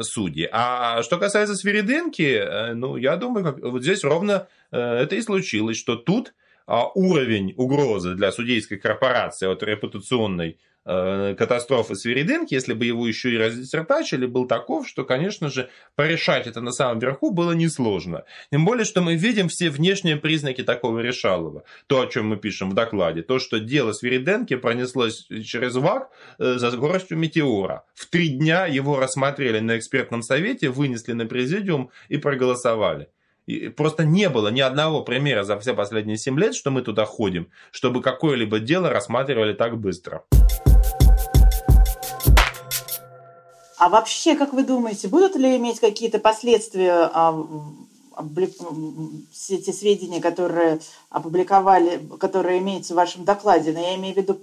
судей. 0.03 0.47
А 0.53 1.03
что 1.03 1.17
касается 1.17 1.53
Свириденки, 1.53 2.73
ну, 2.75 2.95
я 2.95 3.17
думаю, 3.17 3.43
как, 3.43 3.59
вот 3.61 3.83
здесь 3.83 4.05
ровно 4.05 4.47
это 4.71 5.15
и 5.15 5.21
случилось, 5.21 5.75
что 5.75 5.97
тут 5.97 6.33
а, 6.67 6.87
уровень 6.95 7.53
угрозы 7.57 8.15
для 8.15 8.31
судейской 8.31 8.77
корпорации 8.77 9.47
от 9.47 9.61
репутационной 9.61 10.59
катастрофы 10.85 11.95
Свириденки, 11.95 12.53
если 12.53 12.73
бы 12.73 12.85
его 12.85 13.07
еще 13.07 13.33
и 13.33 13.37
раздиссертачили, 13.37 14.27
был 14.27 14.47
таков, 14.47 14.87
что, 14.87 15.03
конечно 15.03 15.49
же, 15.49 15.69
порешать 15.95 16.45
это 16.45 16.61
на 16.61 16.71
самом 16.71 16.99
верху 16.99 17.31
было 17.31 17.53
несложно. 17.53 18.23
Тем 18.51 18.65
более, 18.65 18.85
что 18.85 19.01
мы 19.01 19.15
видим 19.15 19.49
все 19.49 19.69
внешние 19.69 20.15
признаки 20.15 20.63
такого 20.63 20.99
решалого. 20.99 21.63
То, 21.87 22.01
о 22.01 22.07
чем 22.07 22.27
мы 22.27 22.37
пишем 22.37 22.69
в 22.69 22.73
докладе, 22.75 23.23
то, 23.23 23.39
что 23.39 23.59
дело 23.59 23.93
Свириденки 23.93 24.55
пронеслось 24.55 25.27
через 25.43 25.75
ВАК 25.75 26.11
э, 26.37 26.55
за 26.57 26.71
скоростью 26.71 27.17
метеора. 27.17 27.83
В 27.95 28.05
три 28.05 28.29
дня 28.29 28.67
его 28.67 28.99
рассмотрели 28.99 29.59
на 29.59 29.77
экспертном 29.77 30.21
совете, 30.21 30.69
вынесли 30.69 31.13
на 31.13 31.25
президиум 31.25 31.89
и 32.09 32.17
проголосовали. 32.17 33.07
И 33.47 33.69
просто 33.69 34.05
не 34.05 34.29
было 34.29 34.47
ни 34.49 34.61
одного 34.61 35.03
примера 35.03 35.43
за 35.43 35.59
все 35.59 35.75
последние 35.75 36.17
7 36.17 36.39
лет, 36.39 36.55
что 36.55 36.71
мы 36.71 36.81
туда 36.81 37.05
ходим, 37.05 37.49
чтобы 37.71 38.01
какое-либо 38.01 38.59
дело 38.59 38.89
рассматривали 38.89 39.53
так 39.53 39.77
быстро. 39.77 40.23
А 43.77 43.89
вообще, 43.89 44.35
как 44.35 44.53
вы 44.53 44.63
думаете, 44.63 45.07
будут 45.07 45.35
ли 45.35 45.57
иметь 45.57 45.79
какие-то 45.79 46.19
последствия 46.19 47.09
а, 47.13 47.45
все 49.31 49.55
эти 49.55 49.71
сведения, 49.71 50.21
которые 50.21 50.79
опубликовали, 51.09 52.01
которые 52.19 52.59
имеются 52.59 52.93
в 52.93 52.97
вашем 52.97 53.25
докладе, 53.25 53.73
но 53.73 53.79
я 53.79 53.95
имею 53.95 54.13
в 54.13 54.17
виду 54.17 54.39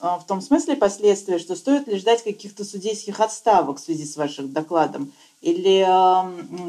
в 0.00 0.24
том 0.26 0.40
смысле 0.40 0.76
последствия, 0.76 1.38
что 1.38 1.56
стоит 1.56 1.88
ли 1.88 1.96
ждать 1.96 2.22
каких-то 2.22 2.64
судейских 2.64 3.20
отставок 3.20 3.78
в 3.78 3.80
связи 3.80 4.04
с 4.04 4.16
вашим 4.16 4.52
докладом, 4.52 5.12
или, 5.40 5.82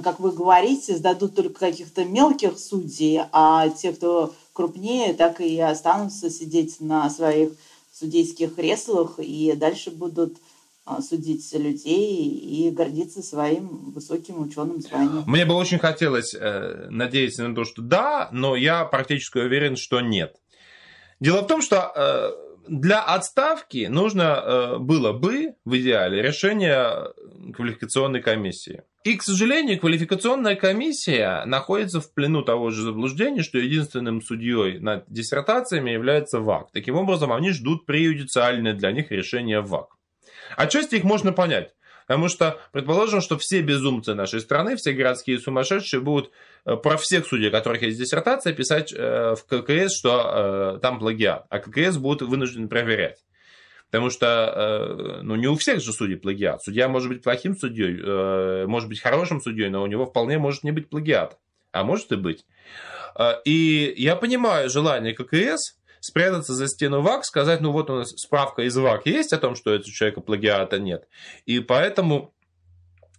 как 0.01 0.19
вы 0.19 0.31
говорите, 0.31 0.95
сдадут 0.95 1.35
только 1.35 1.59
каких-то 1.59 2.05
мелких 2.05 2.57
судей, 2.57 3.21
а 3.31 3.69
те, 3.69 3.93
кто 3.93 4.33
крупнее, 4.53 5.13
так 5.13 5.41
и 5.41 5.59
останутся 5.59 6.29
сидеть 6.29 6.79
на 6.79 7.09
своих 7.09 7.51
судейских 7.93 8.55
креслах 8.55 9.19
и 9.19 9.53
дальше 9.55 9.91
будут 9.91 10.35
а, 10.35 10.44
судить 11.01 11.51
людей 11.53 12.29
и 12.29 12.69
гордиться 12.69 13.21
своим 13.21 13.91
высоким 13.91 14.41
ученым 14.41 14.81
званием. 14.81 15.23
Мне 15.25 15.45
бы 15.45 15.55
очень 15.55 15.79
хотелось 15.79 16.35
э, 16.35 16.87
надеяться 16.89 17.47
на 17.47 17.55
то, 17.55 17.63
что 17.63 17.81
да, 17.81 18.29
но 18.31 18.55
я 18.55 18.85
практически 18.85 19.39
уверен, 19.39 19.75
что 19.75 20.01
нет. 20.01 20.35
Дело 21.19 21.41
в 21.41 21.47
том, 21.47 21.61
что 21.61 21.91
э, 21.95 22.31
для 22.67 23.01
отставки 23.01 23.87
нужно 23.89 24.21
э, 24.21 24.77
было 24.77 25.11
бы, 25.11 25.55
в 25.65 25.75
идеале, 25.77 26.21
решение 26.21 27.13
квалификационной 27.53 28.21
комиссии. 28.21 28.83
И, 29.03 29.15
к 29.15 29.23
сожалению, 29.23 29.79
квалификационная 29.79 30.55
комиссия 30.55 31.45
находится 31.45 32.01
в 32.01 32.11
плену 32.13 32.41
того 32.41 32.71
же 32.71 32.81
заблуждения, 32.81 33.43
что 33.43 33.59
единственным 33.59 34.21
судьей 34.21 34.79
над 34.79 35.05
диссертациями 35.07 35.91
является 35.91 36.39
ВАК. 36.39 36.71
Таким 36.71 36.95
образом, 36.95 37.31
они 37.31 37.51
ждут 37.51 37.85
преюдициальное 37.85 38.73
для 38.73 38.91
них 38.91 39.11
решение 39.11 39.61
ВАК. 39.61 39.94
Отчасти 40.55 40.95
их 40.95 41.03
можно 41.03 41.31
понять. 41.33 41.73
Потому 42.07 42.27
что, 42.27 42.59
предположим, 42.71 43.21
что 43.21 43.37
все 43.37 43.61
безумцы 43.61 44.13
нашей 44.13 44.39
страны, 44.39 44.75
все 44.75 44.93
городские 44.93 45.39
сумасшедшие 45.39 46.01
будут 46.01 46.31
э, 46.65 46.75
про 46.75 46.97
всех 46.97 47.25
судей, 47.25 47.49
у 47.49 47.51
которых 47.51 47.81
есть 47.81 47.97
диссертация, 47.97 48.53
писать 48.53 48.93
э, 48.93 49.35
в 49.35 49.43
ККС, 49.45 49.97
что 49.97 50.75
э, 50.75 50.79
там 50.81 50.99
плагиат. 50.99 51.45
А 51.49 51.59
ККС 51.59 51.97
будут 51.97 52.27
вынуждены 52.27 52.67
проверять. 52.67 53.23
Потому 53.89 54.09
что, 54.09 55.21
ну, 55.21 55.35
не 55.35 55.47
у 55.47 55.55
всех 55.55 55.79
же 55.79 55.93
судей 55.93 56.17
плагиат. 56.17 56.61
Судья 56.61 56.89
может 56.89 57.07
быть 57.07 57.23
плохим 57.23 57.55
судьей, 57.55 58.65
может 58.65 58.89
быть 58.89 58.99
хорошим 58.99 59.39
судьей, 59.39 59.69
но 59.69 59.83
у 59.83 59.85
него 59.85 60.05
вполне 60.05 60.37
может 60.37 60.63
не 60.63 60.71
быть 60.71 60.89
плагиат. 60.89 61.37
А 61.71 61.83
может 61.83 62.11
и 62.11 62.15
быть. 62.15 62.45
И 63.45 63.93
я 63.95 64.17
понимаю 64.17 64.69
желание 64.69 65.13
ККС 65.13 65.77
спрятаться 66.05 66.53
за 66.53 66.67
стену 66.67 67.01
ВАК, 67.01 67.25
сказать, 67.25 67.61
ну 67.61 67.71
вот 67.71 67.89
у 67.89 67.95
нас 67.95 68.09
справка 68.11 68.61
из 68.61 68.77
ВАК 68.77 69.05
есть 69.07 69.33
о 69.33 69.37
том, 69.37 69.55
что 69.55 69.73
у 69.73 69.79
человека 69.79 70.21
плагиата 70.21 70.79
нет. 70.79 71.07
И 71.45 71.59
поэтому 71.59 72.33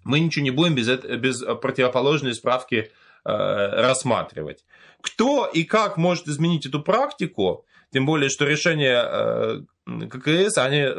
мы 0.05 0.21
ничего 0.21 0.45
не 0.45 0.51
будем 0.51 0.75
без, 0.75 0.89
без 0.89 1.43
противоположной 1.61 2.35
справки 2.35 2.77
э, 2.77 2.87
рассматривать. 3.25 4.65
Кто 5.01 5.47
и 5.47 5.65
как 5.65 5.97
может 5.97 6.29
изменить 6.29 6.67
эту 6.67 6.81
практику, 6.81 7.67
тем 7.93 8.07
более, 8.07 8.31
что 8.31 8.45
решения 8.45 9.03
э, 9.03 9.61
ККС, 10.09 10.59
они 10.59 10.81
э, 10.81 10.93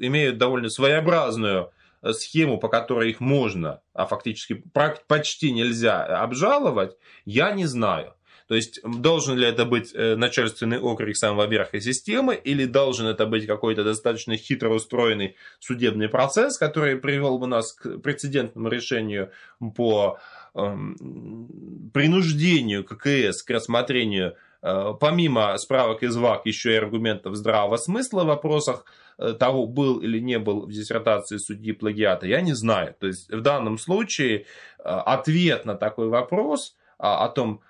имеют 0.00 0.38
довольно 0.38 0.68
своеобразную 0.68 1.70
э, 2.02 2.12
схему, 2.12 2.58
по 2.58 2.68
которой 2.68 3.10
их 3.10 3.20
можно, 3.20 3.80
а 3.94 4.06
фактически 4.06 4.62
почти 5.06 5.52
нельзя 5.52 6.04
обжаловать, 6.22 6.96
я 7.24 7.52
не 7.52 7.66
знаю. 7.66 8.14
То 8.50 8.56
есть 8.56 8.80
должен 8.82 9.38
ли 9.38 9.46
это 9.46 9.64
быть 9.64 9.94
э, 9.94 10.16
начальственный 10.16 10.80
окрик 10.80 11.16
самого 11.16 11.46
верха 11.46 11.80
системы 11.80 12.34
или 12.34 12.64
должен 12.64 13.06
это 13.06 13.24
быть 13.24 13.46
какой-то 13.46 13.84
достаточно 13.84 14.36
хитро 14.36 14.70
устроенный 14.70 15.36
судебный 15.60 16.08
процесс, 16.08 16.58
который 16.58 16.96
привел 16.96 17.38
бы 17.38 17.46
нас 17.46 17.72
к 17.72 17.98
прецедентному 17.98 18.68
решению 18.68 19.30
по 19.76 20.18
эм, 20.56 21.90
принуждению 21.94 22.82
ККС 22.82 23.44
к 23.44 23.50
рассмотрению 23.50 24.34
э, 24.62 24.94
помимо 24.98 25.56
справок 25.56 26.02
из 26.02 26.16
ВАК 26.16 26.44
еще 26.46 26.72
и 26.72 26.76
аргументов 26.76 27.36
здравого 27.36 27.76
смысла 27.76 28.24
в 28.24 28.26
вопросах 28.26 28.84
э, 29.18 29.32
того, 29.32 29.68
был 29.68 30.00
или 30.00 30.18
не 30.18 30.40
был 30.40 30.66
в 30.66 30.72
диссертации 30.72 31.36
судьи 31.36 31.70
плагиата, 31.70 32.26
я 32.26 32.40
не 32.40 32.54
знаю. 32.54 32.96
То 32.98 33.06
есть 33.06 33.32
в 33.32 33.42
данном 33.42 33.78
случае 33.78 34.46
ответ 34.82 35.66
на 35.66 35.76
такой 35.76 36.08
вопрос 36.08 36.74
о 36.98 37.28
том, 37.28 37.62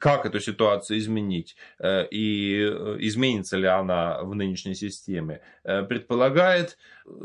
как 0.00 0.26
эту 0.26 0.40
ситуацию 0.40 0.98
изменить 0.98 1.56
э, 1.78 2.06
и 2.10 2.60
э, 2.60 2.96
изменится 3.00 3.56
ли 3.56 3.66
она 3.66 4.22
в 4.22 4.34
нынешней 4.34 4.74
системе, 4.74 5.40
э, 5.64 5.82
предполагает, 5.82 6.78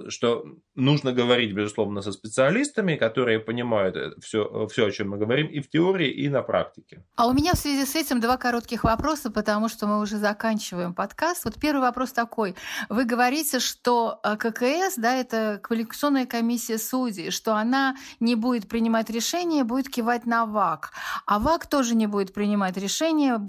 что 0.08 0.46
нужно 0.80 1.12
говорить, 1.12 1.54
безусловно, 1.54 2.02
со 2.02 2.12
специалистами, 2.12 2.96
которые 2.96 3.40
понимают 3.40 4.24
все, 4.24 4.68
все, 4.68 4.88
о 4.88 4.92
чем 4.92 5.10
мы 5.12 5.18
говорим, 5.18 5.48
и 5.48 5.60
в 5.60 5.70
теории, 5.70 6.10
и 6.10 6.30
на 6.30 6.42
практике. 6.42 7.04
А 7.16 7.28
у 7.28 7.34
меня 7.34 7.54
в 7.54 7.58
связи 7.58 7.86
с 7.86 7.96
этим 7.96 8.20
два 8.20 8.38
коротких 8.38 8.84
вопроса, 8.84 9.30
потому 9.30 9.70
что 9.70 9.88
мы 9.88 10.00
уже 10.00 10.18
заканчиваем 10.18 10.94
подкаст. 10.94 11.46
Вот 11.46 11.56
первый 11.60 11.82
вопрос 11.82 12.12
такой. 12.12 12.56
Вы 12.90 13.06
говорите, 13.06 13.60
что 13.60 14.20
ККС, 14.24 14.96
да, 14.98 15.16
это 15.16 15.60
квалификационная 15.62 16.26
комиссия 16.26 16.78
судей, 16.78 17.32
что 17.32 17.56
она 17.56 17.96
не 18.20 18.36
будет 18.36 18.68
принимать 18.68 19.10
решения, 19.10 19.64
будет 19.64 19.90
кивать 19.90 20.26
на 20.26 20.46
ВАК. 20.46 20.92
А 21.26 21.40
ВАК 21.40 21.68
тоже 21.68 21.96
не 21.96 22.08
будет 22.08 22.34
принимать 22.34 22.78
решения. 22.78 23.40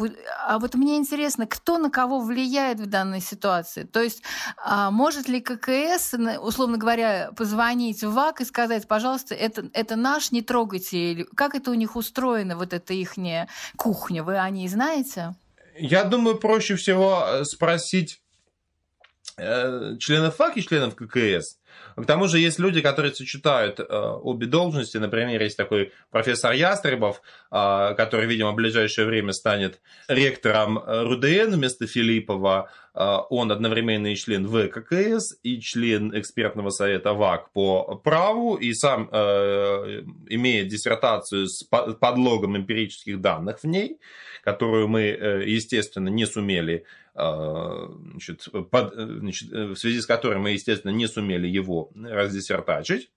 А 0.47 0.59
вот 0.59 0.74
мне 0.74 0.97
интересно, 0.97 1.47
кто 1.47 1.78
на 1.78 1.91
кого 1.91 2.20
влияет 2.20 2.81
в 2.81 2.87
данной 2.87 3.20
ситуации? 3.20 3.85
То 3.85 4.03
есть 4.03 4.22
а, 4.57 4.91
может 4.91 5.28
ли 5.28 5.41
ККС, 5.41 6.14
условно 6.41 6.76
говоря, 6.76 7.20
позвонить 7.37 8.03
в 8.03 8.12
ВАК 8.12 8.41
и 8.41 8.45
сказать, 8.45 8.87
пожалуйста, 8.89 9.35
это, 9.35 9.68
это 9.73 9.97
наш, 9.97 10.33
не 10.33 10.43
трогайте? 10.43 11.27
Как 11.35 11.55
это 11.55 11.71
у 11.71 11.75
них 11.75 11.97
устроено, 11.97 12.57
вот 12.57 12.73
эта 12.73 12.95
их 12.95 13.14
кухня? 13.77 14.23
Вы 14.23 14.39
о 14.39 14.51
ней 14.51 14.68
знаете? 14.68 15.35
Я 15.79 16.05
думаю, 16.05 16.37
проще 16.37 16.77
всего 16.77 17.25
э, 17.27 17.45
спросить 17.45 18.21
э, 19.37 19.97
членов 19.99 20.37
ФАК 20.37 20.57
и 20.57 20.62
членов 20.62 20.95
ККС. 20.95 21.59
К 21.97 22.05
тому 22.05 22.29
же 22.29 22.39
есть 22.39 22.59
люди, 22.59 22.81
которые 22.81 23.14
сочетают 23.14 23.81
э, 23.81 23.85
обе 23.85 24.47
должности. 24.47 24.99
Например, 24.99 25.41
есть 25.41 25.57
такой 25.57 25.93
профессор 26.11 26.53
Ястребов, 26.53 27.23
э, 27.51 27.95
который, 27.97 28.27
видимо, 28.27 28.53
в 28.53 28.57
ближайшее 28.57 29.07
время 29.07 29.33
станет 29.33 29.81
ректором 30.09 30.79
РУДН 30.79 31.55
вместо 31.55 31.87
Филиппова. 31.87 32.71
Э, 32.95 33.18
он 33.30 33.53
одновременно 33.53 34.09
и 34.09 34.16
член 34.16 34.47
ВККС, 34.47 35.36
и 35.43 35.61
член 35.61 36.18
экспертного 36.18 36.70
совета 36.70 37.12
ВАК 37.12 37.53
по 37.53 37.97
праву, 37.97 38.57
и 38.57 38.72
сам 38.72 39.09
э, 39.11 40.03
имеет 40.28 40.68
диссертацию 40.68 41.47
с 41.47 41.64
подлогом 41.64 42.57
эмпирических 42.57 43.20
данных 43.20 43.61
в 43.61 43.66
ней, 43.66 43.99
которую 44.43 44.88
мы, 44.88 45.03
э, 45.03 45.45
естественно, 45.47 46.09
не 46.09 46.26
сумели 46.26 46.84
а, 47.14 47.91
значит, 48.12 48.47
под, 48.70 48.95
значит, 48.95 49.51
в 49.51 49.76
связи 49.76 50.01
с 50.01 50.07
которым 50.07 50.43
мы, 50.43 50.53
естественно, 50.53 50.93
не 50.93 51.09
сумели 51.09 51.49
его 51.49 51.91
раздиссертачить. 51.95 53.11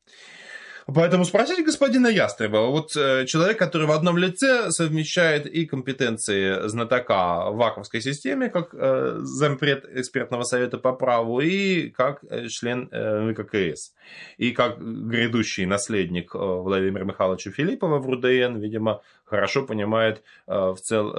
Поэтому 0.85 1.23
спросите 1.25 1.63
господина 1.63 2.07
Ястреба, 2.07 2.67
вот 2.69 2.95
э, 2.97 3.25
человек, 3.25 3.57
который 3.57 3.87
в 3.87 3.91
одном 3.91 4.17
лице 4.17 4.69
совмещает 4.71 5.45
и 5.45 5.65
компетенции 5.65 6.67
знатока 6.67 7.49
в 7.51 7.57
ваковской 7.57 8.01
системе, 8.01 8.49
как 8.49 8.73
э, 8.73 9.19
зампред 9.21 9.85
экспертного 9.85 10.43
совета 10.43 10.77
по 10.77 10.93
праву, 10.93 11.39
и 11.39 11.89
как 11.89 12.23
э, 12.29 12.47
член 12.47 12.89
ВККС, 12.89 13.93
и 14.37 14.51
как 14.51 14.79
грядущий 14.79 15.65
наследник 15.65 16.33
Владимира 16.33 17.05
Михайловича 17.05 17.51
Филиппова 17.51 17.99
в 17.99 18.05
РУДН, 18.05 18.57
видимо, 18.59 19.01
хорошо 19.33 19.65
понимает 19.65 20.23
в, 20.45 20.77
цел, 20.81 21.11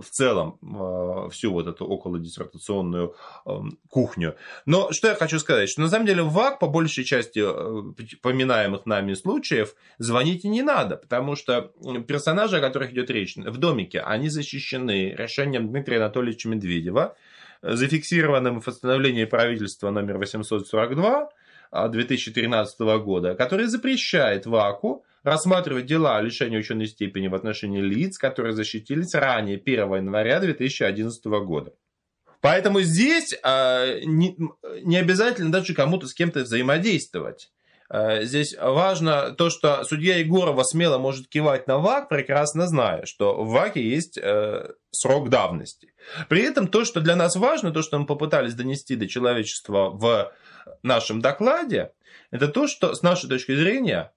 в 0.00 0.04
целом 0.10 0.58
всю 1.30 1.52
вот 1.52 1.66
эту 1.66 1.86
околодиссертационную 1.86 3.14
эм, 3.46 3.78
кухню. 3.88 4.36
Но 4.66 4.92
что 4.92 5.08
я 5.08 5.14
хочу 5.14 5.38
сказать, 5.38 5.70
что 5.70 5.80
на 5.80 5.88
самом 5.88 6.06
деле 6.06 6.22
ВАК, 6.22 6.58
по 6.58 6.66
большей 6.66 7.04
части 7.04 7.40
поминаемых 8.20 8.84
нами 8.84 9.14
случаев 9.14 9.74
звонить 9.98 10.44
не 10.44 10.62
надо, 10.62 10.96
потому 10.96 11.34
что 11.34 11.72
персонажи, 12.06 12.58
о 12.58 12.60
которых 12.60 12.92
идет 12.92 13.10
речь 13.10 13.36
в 13.36 13.56
домике, 13.56 14.00
они 14.00 14.28
защищены 14.28 15.14
решением 15.16 15.68
Дмитрия 15.68 15.96
Анатольевича 15.96 16.48
Медведева, 16.48 17.16
зафиксированным 17.62 18.60
в 18.60 18.64
постановлении 18.64 19.24
правительства 19.24 19.90
номер 19.90 20.18
842 20.18 21.30
2013 21.72 22.80
года, 23.02 23.34
который 23.34 23.66
запрещает 23.66 24.46
ВАКу 24.46 25.04
рассматривать 25.22 25.86
дела 25.86 26.16
о 26.16 26.22
лишении 26.22 26.58
ученой 26.58 26.86
степени 26.86 27.28
в 27.28 27.34
отношении 27.34 27.80
лиц, 27.80 28.18
которые 28.18 28.54
защитились 28.54 29.14
ранее 29.14 29.56
1 29.56 29.94
января 29.94 30.40
2011 30.40 31.24
года. 31.24 31.72
Поэтому 32.40 32.80
здесь 32.80 33.34
э, 33.42 34.00
не, 34.04 34.36
не 34.82 34.96
обязательно 34.96 35.52
даже 35.52 35.74
кому-то 35.74 36.08
с 36.08 36.14
кем-то 36.14 36.40
взаимодействовать. 36.40 37.52
Э, 37.88 38.24
здесь 38.24 38.56
важно 38.58 39.30
то, 39.30 39.48
что 39.48 39.84
судья 39.84 40.16
Егорова 40.16 40.64
смело 40.64 40.98
может 40.98 41.28
кивать 41.28 41.68
на 41.68 41.78
ВАК, 41.78 42.08
прекрасно 42.08 42.66
зная, 42.66 43.06
что 43.06 43.44
в 43.44 43.50
ВАКе 43.50 43.88
есть 43.88 44.18
э, 44.18 44.72
срок 44.90 45.28
давности. 45.28 45.94
При 46.28 46.42
этом 46.42 46.66
то, 46.66 46.84
что 46.84 47.00
для 47.00 47.14
нас 47.14 47.36
важно, 47.36 47.70
то, 47.70 47.82
что 47.82 47.98
мы 47.98 48.06
попытались 48.06 48.54
донести 48.54 48.96
до 48.96 49.06
человечества 49.06 49.90
в 49.90 50.32
нашем 50.82 51.20
докладе, 51.20 51.92
это 52.32 52.48
то, 52.48 52.66
что 52.66 52.94
с 52.94 53.02
нашей 53.02 53.28
точки 53.28 53.54
зрения 53.54 54.10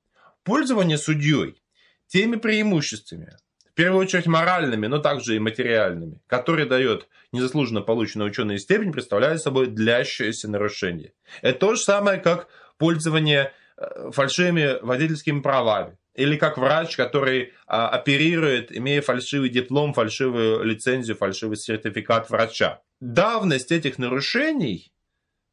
пользование 0.46 0.98
судьей 0.98 1.62
теми 2.08 2.38
преимуществами, 2.38 3.36
в 3.70 3.74
первую 3.74 4.04
очередь 4.04 4.28
моральными, 4.28 4.88
но 4.88 5.00
также 5.00 5.36
и 5.36 5.40
материальными, 5.40 6.22
которые 6.28 6.66
дает 6.66 7.10
незаслуженно 7.34 7.82
полученная 7.82 8.28
ученая 8.28 8.58
степень, 8.58 8.94
представляет 8.94 9.42
собой 9.42 9.68
длящееся 9.68 10.50
нарушение. 10.50 11.12
Это 11.42 11.60
то 11.60 11.76
же 11.76 11.82
самое, 11.82 12.20
как 12.20 12.48
пользование 12.78 13.52
Э, 13.78 14.10
фальшивыми 14.12 14.78
водительскими 14.82 15.42
правами. 15.42 15.98
Или 16.14 16.38
как 16.38 16.58
врач, 16.58 16.96
который 16.96 17.52
а, 17.68 17.90
оперирует, 17.90 18.72
имея 18.72 19.02
фальшивый 19.02 19.50
диплом, 19.50 19.94
фальшивую 19.94 20.64
лицензию, 20.64 21.18
фальшивый 21.18 21.58
сертификат 21.58 22.30
врача. 22.30 22.82
Давность 23.02 23.74
этих 23.74 23.98
нарушений, 23.98 24.94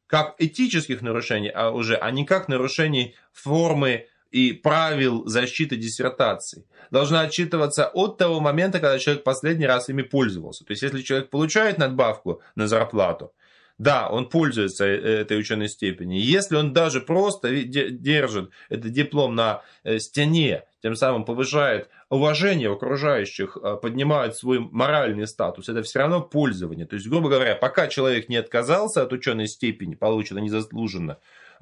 как 0.07 0.35
этических 0.37 1.01
нарушений, 1.01 1.51
а 1.53 1.71
уже, 1.71 1.97
а 1.97 2.09
не 2.11 2.25
как 2.25 2.47
нарушений 2.47 3.13
формы 3.33 4.07
и 4.33 4.51
правил 4.51 5.27
защиты 5.27 5.75
диссертации, 5.75 6.65
должна 6.89 7.21
отчитываться 7.21 7.87
от 7.93 8.17
того 8.17 8.39
момента, 8.39 8.79
когда 8.79 8.97
человек 8.97 9.23
последний 9.23 9.67
раз 9.67 9.89
ими 9.89 10.01
пользовался. 10.01 10.65
То 10.65 10.71
есть, 10.71 10.81
если 10.81 11.03
человек 11.03 11.29
получает 11.29 11.77
надбавку 11.77 12.41
на 12.55 12.67
зарплату, 12.67 13.31
да, 13.77 14.09
он 14.09 14.29
пользуется 14.29 14.85
э, 14.85 15.21
этой 15.21 15.37
ученой 15.37 15.69
степенью. 15.69 16.19
Если 16.19 16.55
он 16.55 16.73
даже 16.73 17.01
просто 17.01 17.53
держит 17.63 18.49
этот 18.69 18.91
диплом 18.91 19.35
на 19.35 19.61
э, 19.83 19.99
стене, 19.99 20.63
тем 20.81 20.95
самым 20.95 21.25
повышает 21.25 21.89
уважение 22.09 22.71
окружающих, 22.71 23.55
э, 23.61 23.77
поднимает 23.81 24.35
свой 24.35 24.59
моральный 24.59 25.27
статус, 25.27 25.69
это 25.69 25.83
все 25.83 25.99
равно 25.99 26.21
пользование. 26.21 26.87
То 26.87 26.95
есть, 26.95 27.07
грубо 27.07 27.29
говоря, 27.29 27.55
пока 27.55 27.87
человек 27.87 28.29
не 28.29 28.37
отказался 28.37 29.03
от 29.03 29.13
ученой 29.13 29.47
степени, 29.47 29.93
полученной 29.93 30.41
незаслуженно, 30.41 31.17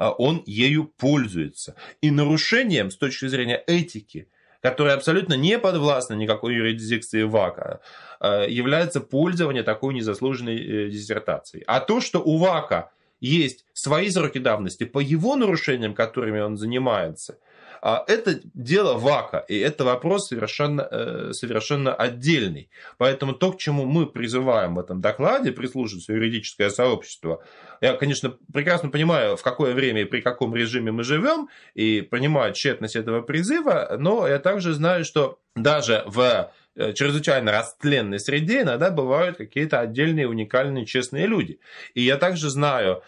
он 0.09 0.41
ею 0.45 0.85
пользуется. 0.97 1.75
И 2.01 2.09
нарушением 2.09 2.89
с 2.89 2.97
точки 2.97 3.27
зрения 3.27 3.61
этики– 3.67 4.27
которая 4.61 4.95
абсолютно 4.95 5.33
не 5.33 5.57
подвластна 5.57 6.13
никакой 6.13 6.55
юрисдикции 6.55 7.23
ВАКа, 7.23 7.81
э, 8.19 8.45
является 8.47 9.01
пользование 9.01 9.63
такой 9.63 9.93
незаслуженной 9.93 10.57
э, 10.57 10.89
диссертацией. 10.89 11.63
А 11.67 11.79
то, 11.79 11.99
что 11.99 12.19
у 12.19 12.37
ВАКа 12.37 12.91
есть 13.19 13.65
свои 13.73 14.09
сроки 14.09 14.37
давности 14.37 14.83
по 14.83 14.99
его 14.99 15.35
нарушениям, 15.35 15.93
которыми 15.93 16.39
он 16.39 16.57
занимается, 16.57 17.33
А, 17.33 17.37
это 17.81 18.39
дело 18.53 18.97
ВАКа, 18.97 19.43
и 19.47 19.57
это 19.57 19.83
вопрос 19.83 20.27
совершенно, 20.27 20.87
э, 20.89 21.33
совершенно 21.33 21.93
отдельный. 21.93 22.69
Поэтому 22.97 23.33
то, 23.33 23.51
к 23.51 23.57
чему 23.57 23.85
мы 23.85 24.05
призываем 24.05 24.75
в 24.75 24.79
этом 24.79 25.01
докладе, 25.01 25.51
прислушиваться 25.51 26.13
юридическое 26.13 26.69
сообщество, 26.69 27.43
я, 27.81 27.93
конечно, 27.93 28.37
прекрасно 28.53 28.89
понимаю, 28.89 29.35
в 29.35 29.41
какое 29.41 29.73
время 29.73 30.01
и 30.01 30.05
при 30.05 30.21
каком 30.21 30.55
режиме 30.55 30.91
мы 30.91 31.03
живем, 31.03 31.49
и 31.73 32.01
понимаю 32.01 32.53
тщетность 32.53 32.95
этого 32.95 33.21
призыва, 33.21 33.95
но 33.97 34.27
я 34.27 34.37
также 34.37 34.73
знаю, 34.73 35.03
что 35.03 35.39
даже 35.55 36.03
в 36.05 36.51
Э, 36.73 36.93
чрезвычайно 36.93 37.51
растленной 37.51 38.19
среде 38.19 38.61
иногда 38.61 38.91
бывают 38.91 39.35
какие-то 39.37 39.81
отдельные, 39.81 40.29
уникальные, 40.29 40.85
честные 40.85 41.27
люди. 41.27 41.59
И 41.95 42.01
я 42.01 42.15
также 42.15 42.49
знаю, 42.49 43.03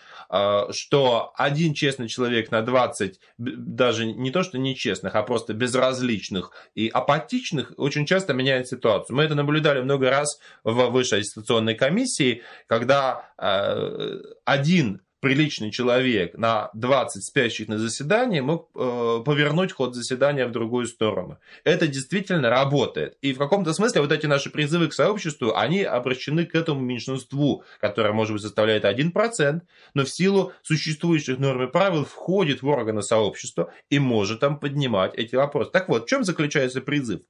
что 0.71 1.31
один 1.35 1.75
честный 1.75 2.07
человек 2.07 2.49
на 2.49 2.63
20, 2.63 3.19
даже 3.37 4.05
не 4.05 4.31
то 4.31 4.41
что 4.41 4.57
нечестных, 4.57 5.13
а 5.13 5.21
просто 5.21 5.53
безразличных 5.53 6.51
и 6.73 6.87
апатичных, 6.87 7.73
очень 7.77 8.07
часто 8.07 8.33
меняет 8.33 8.67
ситуацию. 8.67 9.15
Мы 9.15 9.23
это 9.23 9.35
наблюдали 9.35 9.81
много 9.81 10.09
раз 10.09 10.39
в 10.63 10.89
высшей 10.89 11.19
аттестационной 11.19 11.75
комиссии, 11.75 12.41
когда 12.65 13.29
э, 13.37 14.21
один 14.43 15.01
приличный 15.23 15.71
человек 15.71 16.37
на 16.37 16.69
20 16.73 17.23
спящих 17.23 17.69
на 17.69 17.77
заседании 17.77 18.41
мог 18.41 18.69
э, 18.75 19.23
повернуть 19.25 19.71
ход 19.71 19.95
заседания 19.95 20.45
в 20.45 20.51
другую 20.51 20.85
сторону. 20.85 21.39
Это 21.63 21.87
действительно 21.87 22.49
работает. 22.49 23.17
И 23.21 23.31
в 23.31 23.37
каком-то 23.37 23.71
смысле 23.71 24.01
вот 24.01 24.11
эти 24.11 24.25
наши 24.25 24.49
призывы 24.49 24.89
к 24.89 24.93
сообществу, 24.93 25.55
они 25.55 25.81
обращены 25.81 26.45
к 26.45 26.53
этому 26.55 26.81
меньшинству, 26.81 27.63
которое, 27.79 28.11
может 28.11 28.33
быть, 28.33 28.41
составляет 28.41 28.83
1%, 28.83 29.61
но 29.93 30.03
в 30.03 30.09
силу 30.09 30.51
существующих 30.61 31.39
норм 31.39 31.63
и 31.63 31.71
правил 31.71 32.03
входит 32.03 32.61
в 32.61 32.67
органы 32.67 33.01
сообщества 33.01 33.71
и 33.89 33.99
может 33.99 34.41
там 34.41 34.59
поднимать 34.59 35.15
эти 35.15 35.37
вопросы. 35.37 35.71
Так 35.71 35.87
вот, 35.87 36.03
в 36.03 36.09
чем 36.09 36.25
заключается 36.25 36.81
призыв? 36.81 37.21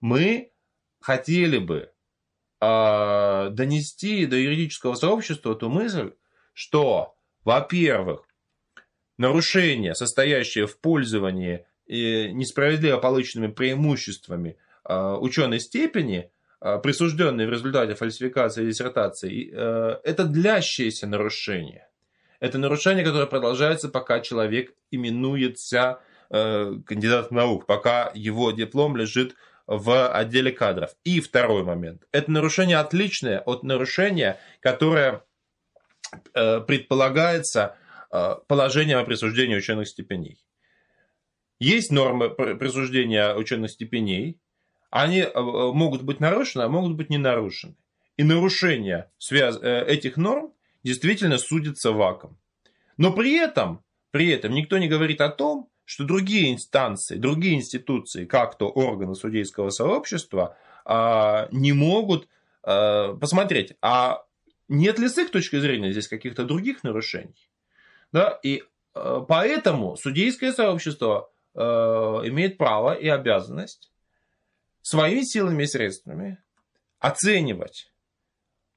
Мы 0.00 0.52
хотели 1.02 1.58
бы 1.58 1.90
э, 2.62 3.48
донести 3.50 4.24
до 4.24 4.36
юридического 4.36 4.94
сообщества 4.94 5.54
ту 5.54 5.68
мысль, 5.68 6.12
что 6.54 7.15
во-первых, 7.46 8.24
нарушения, 9.18 9.94
состоящие 9.94 10.66
в 10.66 10.78
пользовании 10.80 11.64
несправедливо 11.86 12.98
полученными 12.98 13.52
преимуществами 13.52 14.58
а, 14.82 15.16
ученой 15.16 15.60
степени, 15.60 16.32
а, 16.60 16.78
присужденные 16.78 17.46
в 17.46 17.50
результате 17.50 17.94
фальсификации 17.94 18.66
диссертации, 18.66 19.52
э, 19.52 20.00
это 20.02 20.24
длящееся 20.24 21.06
нарушение. 21.06 21.88
Это 22.40 22.58
нарушение, 22.58 23.04
которое 23.04 23.26
продолжается, 23.26 23.88
пока 23.88 24.20
человек 24.20 24.74
именуется 24.90 26.00
кандидатом 26.28 27.36
наук, 27.36 27.66
пока 27.66 28.10
его 28.12 28.50
диплом 28.50 28.96
лежит 28.96 29.36
в 29.68 30.08
отделе 30.08 30.50
кадров. 30.50 30.90
И 31.04 31.20
второй 31.20 31.62
момент. 31.62 32.02
Это 32.10 32.32
нарушение 32.32 32.78
отличное 32.78 33.38
от 33.38 33.62
нарушения, 33.62 34.40
которое 34.60 35.22
предполагается 36.32 37.76
э, 38.10 38.36
положением 38.46 38.98
о 38.98 39.04
присуждении 39.04 39.56
ученых 39.56 39.88
степеней. 39.88 40.44
Есть 41.58 41.90
нормы 41.90 42.30
присуждения 42.30 43.34
ученых 43.34 43.70
степеней, 43.70 44.38
они 44.90 45.20
э, 45.20 45.30
могут 45.34 46.02
быть 46.02 46.20
нарушены, 46.20 46.62
а 46.62 46.68
могут 46.68 46.94
быть 46.94 47.10
не 47.10 47.18
нарушены. 47.18 47.76
И 48.16 48.24
нарушение 48.24 49.10
этих 49.20 50.16
норм 50.16 50.54
действительно 50.82 51.36
судится 51.36 51.92
ваком. 51.92 52.38
Но 52.96 53.12
при 53.12 53.34
этом, 53.36 53.84
при 54.10 54.30
этом 54.30 54.54
никто 54.54 54.78
не 54.78 54.88
говорит 54.88 55.20
о 55.20 55.28
том, 55.28 55.68
что 55.84 56.04
другие 56.04 56.54
инстанции, 56.54 57.16
другие 57.16 57.56
институции, 57.56 58.24
как 58.24 58.56
то 58.56 58.68
органы 58.68 59.14
судейского 59.14 59.68
сообщества, 59.68 60.56
а, 60.84 61.48
не 61.52 61.72
могут 61.72 62.28
посмотреть, 62.62 63.74
а 63.80 64.25
нет 64.68 64.98
ли 64.98 65.08
с 65.08 65.18
их 65.18 65.30
точки 65.30 65.58
зрения 65.58 65.92
здесь 65.92 66.08
каких-то 66.08 66.44
других 66.44 66.82
нарушений? 66.84 67.48
Да? 68.12 68.38
И 68.42 68.62
э, 68.94 69.20
поэтому 69.28 69.96
судейское 69.96 70.52
сообщество 70.52 71.30
э, 71.54 71.60
имеет 71.60 72.58
право 72.58 72.92
и 72.94 73.08
обязанность 73.08 73.90
своими 74.82 75.22
силами 75.22 75.64
и 75.64 75.66
средствами 75.66 76.38
оценивать, 76.98 77.90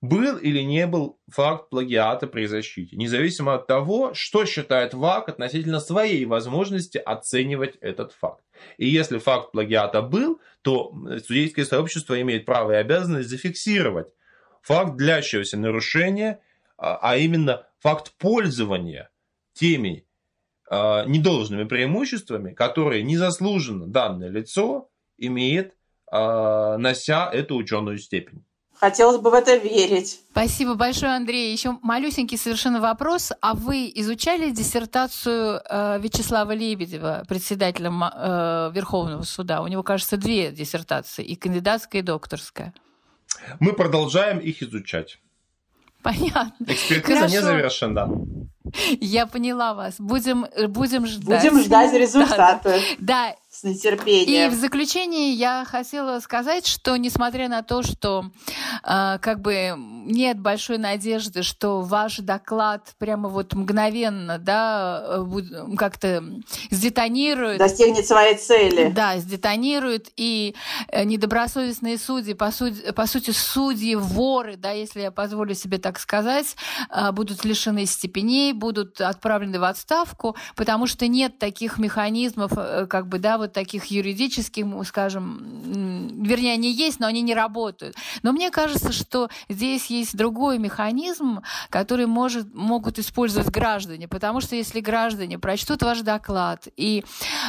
был 0.02 0.38
или 0.38 0.62
не 0.62 0.88
был 0.88 1.20
факт 1.30 1.70
плагиата 1.70 2.26
при 2.26 2.46
защите, 2.46 2.96
независимо 2.96 3.56
от 3.56 3.68
того, 3.68 4.14
что 4.14 4.46
считает 4.46 4.94
ВАК 4.94 5.30
относительно 5.30 5.80
своей 5.80 6.26
возможности 6.26 6.98
оценивать 6.98 7.76
этот 7.82 8.14
факт. 8.14 8.44
И 8.78 8.88
если 8.88 9.18
факт 9.18 9.52
плагиата 9.52 10.02
был, 10.02 10.40
то 10.62 10.94
судейское 11.26 11.66
сообщество 11.66 12.20
имеет 12.22 12.46
право 12.46 12.72
и 12.72 12.76
обязанность 12.76 13.30
зафиксировать 13.30 14.08
факт 14.62 14.97
длящегося 14.97 15.57
нарушения, 15.57 16.39
а, 16.78 16.97
а 17.01 17.18
именно 17.18 17.68
факт 17.80 18.14
пользования 18.18 19.10
теми 19.53 20.05
а, 20.70 21.05
недолжными 21.05 21.64
преимуществами, 21.64 22.53
которые 22.53 23.03
незаслуженно 23.03 23.88
данное 23.88 24.30
лицо 24.30 24.89
имеет, 25.18 25.76
а, 26.12 26.78
нося 26.78 27.30
эту 27.32 27.55
ученую 27.55 27.97
степень. 27.97 28.43
Хотелось 28.80 29.20
бы 29.20 29.30
в 29.30 29.34
это 29.34 29.57
верить. 29.57 30.22
Спасибо 30.32 30.76
большое, 30.76 31.12
Андрей. 31.12 31.51
Еще 31.51 31.78
малюсенький 31.82 32.38
совершенно 32.38 32.80
вопрос. 32.80 33.34
А 33.41 33.53
вы 33.53 33.91
изучали 33.93 34.51
диссертацию 34.51 35.60
э, 35.70 35.99
Вячеслава 35.99 36.53
Лебедева, 36.53 37.26
председателя 37.28 37.89
э, 37.89 38.72
Верховного 38.74 39.24
суда? 39.24 39.62
У 39.62 39.68
него, 39.68 39.84
кажется, 39.84 40.16
две 40.16 40.53
диссертации, 40.53 41.26
и 41.26 41.36
кандидатская, 41.36 42.01
и 42.01 42.05
докторская. 42.05 42.74
Мы 43.60 43.74
продолжаем 43.74 44.40
их 44.40 44.62
изучать. 44.64 45.20
Понятно. 46.02 46.66
Экспертиза 46.66 47.16
Хорошо. 47.16 47.36
не 47.36 47.42
завершена. 47.42 48.10
Я 48.99 49.26
поняла 49.26 49.74
вас. 49.74 49.95
Будем, 49.99 50.45
будем 50.70 51.05
ждать. 51.05 51.43
Будем 51.43 51.64
ждать 51.64 51.93
результаты. 51.99 52.80
Да, 52.99 53.36
с 53.51 53.64
нетерпением. 53.64 54.51
И 54.51 54.55
в 54.55 54.60
заключение 54.60 55.32
я 55.32 55.66
хотела 55.66 56.20
сказать, 56.20 56.68
что 56.68 56.95
несмотря 56.97 57.49
на 57.49 57.64
то, 57.64 57.82
что 57.82 58.26
э, 58.84 59.18
как 59.20 59.41
бы 59.41 59.74
нет 59.78 60.39
большой 60.39 60.78
надежды, 60.78 61.41
что 61.41 61.82
ваш 61.82 62.18
доклад 62.18 62.93
прямо 62.99 63.28
вот 63.28 63.53
мгновенно, 63.53 64.38
да, 64.38 65.26
как-то 65.78 66.24
сдетонирует. 66.70 67.57
Достигнет 67.57 68.05
своей 68.05 68.38
цели. 68.38 68.91
Да, 68.95 69.18
сдетонирует, 69.18 70.10
и 70.16 70.55
э, 70.89 71.03
недобросовестные 71.03 71.97
судьи, 71.97 72.36
по, 72.36 72.51
сути, 72.51 72.91
по 72.91 73.07
сути, 73.07 73.32
судьи, 73.32 73.95
воры, 73.95 74.57
да, 74.57 74.72
если 74.72 75.01
я 75.01 75.12
позволю 75.12 75.55
себе 75.55 75.80
так 75.80 75.99
сказать, 75.99 76.55
э, 76.91 77.12
будут 77.12 77.43
лишены 77.45 77.88
степеней, 77.88 78.49
будут 78.54 79.00
отправлены 79.02 79.60
в 79.60 79.64
отставку, 79.64 80.36
потому 80.56 80.88
что 80.88 81.08
нет 81.08 81.39
таких 81.39 81.78
механизмов, 81.78 82.52
э, 82.56 82.88
как 82.88 83.08
бы, 83.08 83.20
да, 83.20 83.38
вот 83.38 83.54
таких 83.54 83.86
юридических, 83.86 84.66
скажем, 84.86 85.39
вернее, 86.24 86.54
они 86.54 86.72
есть, 86.72 87.00
но 87.00 87.08
они 87.08 87.22
не 87.22 87.34
работают. 87.34 87.95
Но 88.24 88.32
мне 88.32 88.52
кажется, 88.52 88.91
что 88.91 89.30
здесь 89.47 89.88
есть 89.88 90.16
другой 90.16 90.58
механизм, 90.58 91.41
который 91.70 92.06
может, 92.06 92.54
могут 92.54 93.00
использовать 93.00 93.50
граждане, 93.50 94.08
потому 94.08 94.41
что 94.41 94.56
если 94.56 94.80
граждане 94.80 95.39
прочтут 95.39 95.82
ваш 95.82 96.02
доклад, 96.02 96.68
и 96.76 97.04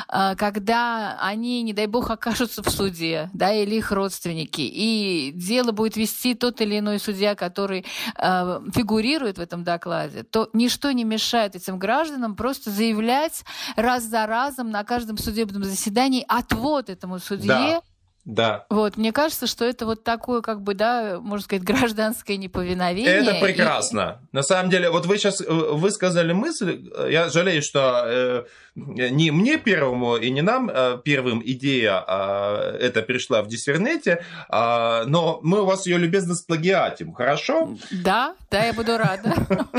э, 0.09 0.35
когда 0.37 1.19
они, 1.21 1.63
не 1.63 1.73
дай 1.73 1.87
бог, 1.87 2.11
окажутся 2.11 2.63
в 2.63 2.71
суде, 2.71 3.31
да, 3.33 3.53
или 3.53 3.77
их 3.77 3.93
родственники, 3.93 4.61
и 4.61 5.33
дело 5.35 5.73
будет 5.73 5.97
вести 5.97 6.35
тот 6.35 6.61
или 6.61 6.79
иной 6.79 6.99
судья, 6.99 7.35
который 7.35 7.85
э, 8.17 8.61
фигурирует 8.75 9.39
в 9.39 9.41
этом 9.41 9.65
докладе, 9.65 10.23
то 10.23 10.49
ничто 10.53 10.90
не 10.93 11.05
мешает 11.05 11.57
этим 11.57 11.79
гражданам 11.79 12.37
просто 12.37 12.71
заявлять 12.71 13.45
раз 13.77 14.05
за 14.05 14.27
разом 14.27 14.71
на 14.71 14.85
каждом 14.85 15.19
судебном 15.19 15.65
заседании 15.65 16.25
отвод 16.29 16.91
этому 16.91 17.19
судье. 17.19 17.47
Да. 17.49 17.83
Да. 18.25 18.67
Вот, 18.71 18.97
мне 18.97 19.13
кажется, 19.13 19.47
что 19.47 19.65
это 19.65 19.87
вот 19.87 20.05
такое, 20.05 20.43
как 20.43 20.63
бы, 20.63 20.75
да, 20.75 21.19
можно 21.21 21.45
сказать, 21.45 21.65
гражданское 21.65 22.37
неповиновение. 22.37 23.13
Это 23.13 23.35
прекрасно. 23.35 24.21
И... 24.33 24.37
На 24.37 24.43
самом 24.43 24.71
деле, 24.71 24.91
вот 24.91 25.07
вы 25.07 25.19
сейчас 25.19 25.41
э, 25.41 25.45
высказали 25.51 26.33
мысль, 26.33 26.91
я 27.09 27.29
жалею, 27.29 27.63
что 27.63 28.05
э, 28.07 28.45
не 28.75 29.31
мне 29.31 29.59
первому 29.59 30.17
и 30.17 30.31
не 30.31 30.43
нам 30.43 30.71
э, 30.71 30.99
первым 31.05 31.43
идея 31.45 32.05
э, 32.07 32.79
это 32.81 33.03
пришла 33.03 33.43
в 33.43 33.49
диссернете, 33.49 34.23
э, 34.49 35.05
но 35.07 35.41
мы 35.43 35.63
у 35.63 35.65
вас 35.65 35.87
ее 35.87 35.99
любезно 35.99 36.35
сплагиатим, 36.35 37.13
хорошо? 37.13 37.77
Да, 37.91 38.35
да, 38.51 38.65
я 38.65 38.73
буду 38.73 38.97
рада. 38.97 39.35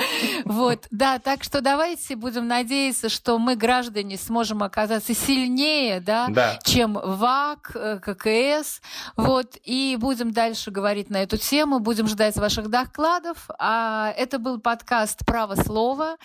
Вот, 0.43 0.87
да, 0.91 1.19
так 1.19 1.43
что 1.43 1.61
давайте 1.61 2.15
будем 2.15 2.47
надеяться, 2.47 3.09
что 3.09 3.37
мы, 3.37 3.55
граждане, 3.55 4.17
сможем 4.17 4.63
оказаться 4.63 5.13
сильнее, 5.13 5.99
да, 5.99 6.59
чем 6.63 6.93
ВАК, 6.93 8.01
как 8.01 8.27
ВКС. 8.31 8.81
Вот, 9.17 9.57
и 9.63 9.97
будем 9.99 10.31
дальше 10.31 10.71
говорить 10.71 11.09
на 11.09 11.17
эту 11.17 11.37
тему, 11.37 11.79
будем 11.79 12.07
ждать 12.07 12.35
ваших 12.35 12.69
докладов. 12.69 13.49
А, 13.59 14.13
это 14.17 14.39
был 14.39 14.59
подкаст 14.59 15.25
«Право 15.25 15.55
слова». 15.55 16.17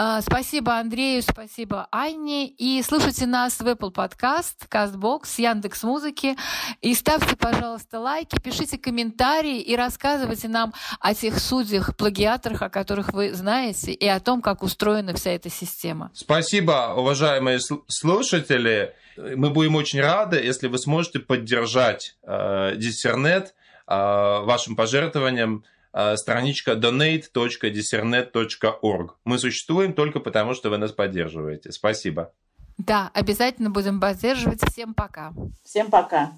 А, 0.00 0.20
спасибо 0.22 0.76
Андрею, 0.76 1.22
спасибо 1.22 1.88
Анне. 1.90 2.46
И 2.46 2.80
слушайте 2.82 3.26
нас 3.26 3.58
в 3.58 3.66
Apple 3.66 3.92
Podcast, 3.92 4.68
CastBox, 4.70 5.22
Яндекс 5.38 5.82
Музыки. 5.82 6.36
И 6.80 6.94
ставьте, 6.94 7.34
пожалуйста, 7.34 7.98
лайки, 7.98 8.40
пишите 8.40 8.78
комментарии 8.78 9.60
и 9.60 9.74
рассказывайте 9.74 10.46
нам 10.46 10.72
о 11.00 11.14
тех 11.14 11.40
судьях, 11.40 11.96
плагиаторах, 11.96 12.62
о 12.62 12.70
которых 12.70 13.12
вы 13.12 13.34
знаете, 13.34 13.92
и 13.92 14.06
о 14.06 14.20
том, 14.20 14.40
как 14.40 14.62
устроена 14.62 15.14
вся 15.14 15.32
эта 15.32 15.50
система. 15.50 16.12
Спасибо, 16.14 16.94
уважаемые 16.96 17.58
слушатели. 17.88 18.94
Мы 19.36 19.50
будем 19.50 19.76
очень 19.76 20.00
рады, 20.00 20.36
если 20.36 20.68
вы 20.68 20.78
сможете 20.78 21.18
поддержать 21.18 22.16
э, 22.22 22.74
Диссернет 22.76 23.54
э, 23.86 23.94
вашим 23.94 24.76
пожертвованием 24.76 25.64
Э, 25.92 26.16
страничка 26.16 26.72
donate.discernet.org. 26.72 29.16
Мы 29.24 29.38
существуем 29.38 29.92
только 29.94 30.20
потому, 30.20 30.54
что 30.54 30.70
вы 30.70 30.78
нас 30.78 30.92
поддерживаете. 30.92 31.72
Спасибо. 31.72 32.32
Да, 32.76 33.10
обязательно 33.14 33.70
будем 33.70 34.00
поддерживать. 34.00 34.60
Всем 34.70 34.94
пока. 34.94 35.32
Всем 35.64 35.90
пока. 35.90 36.34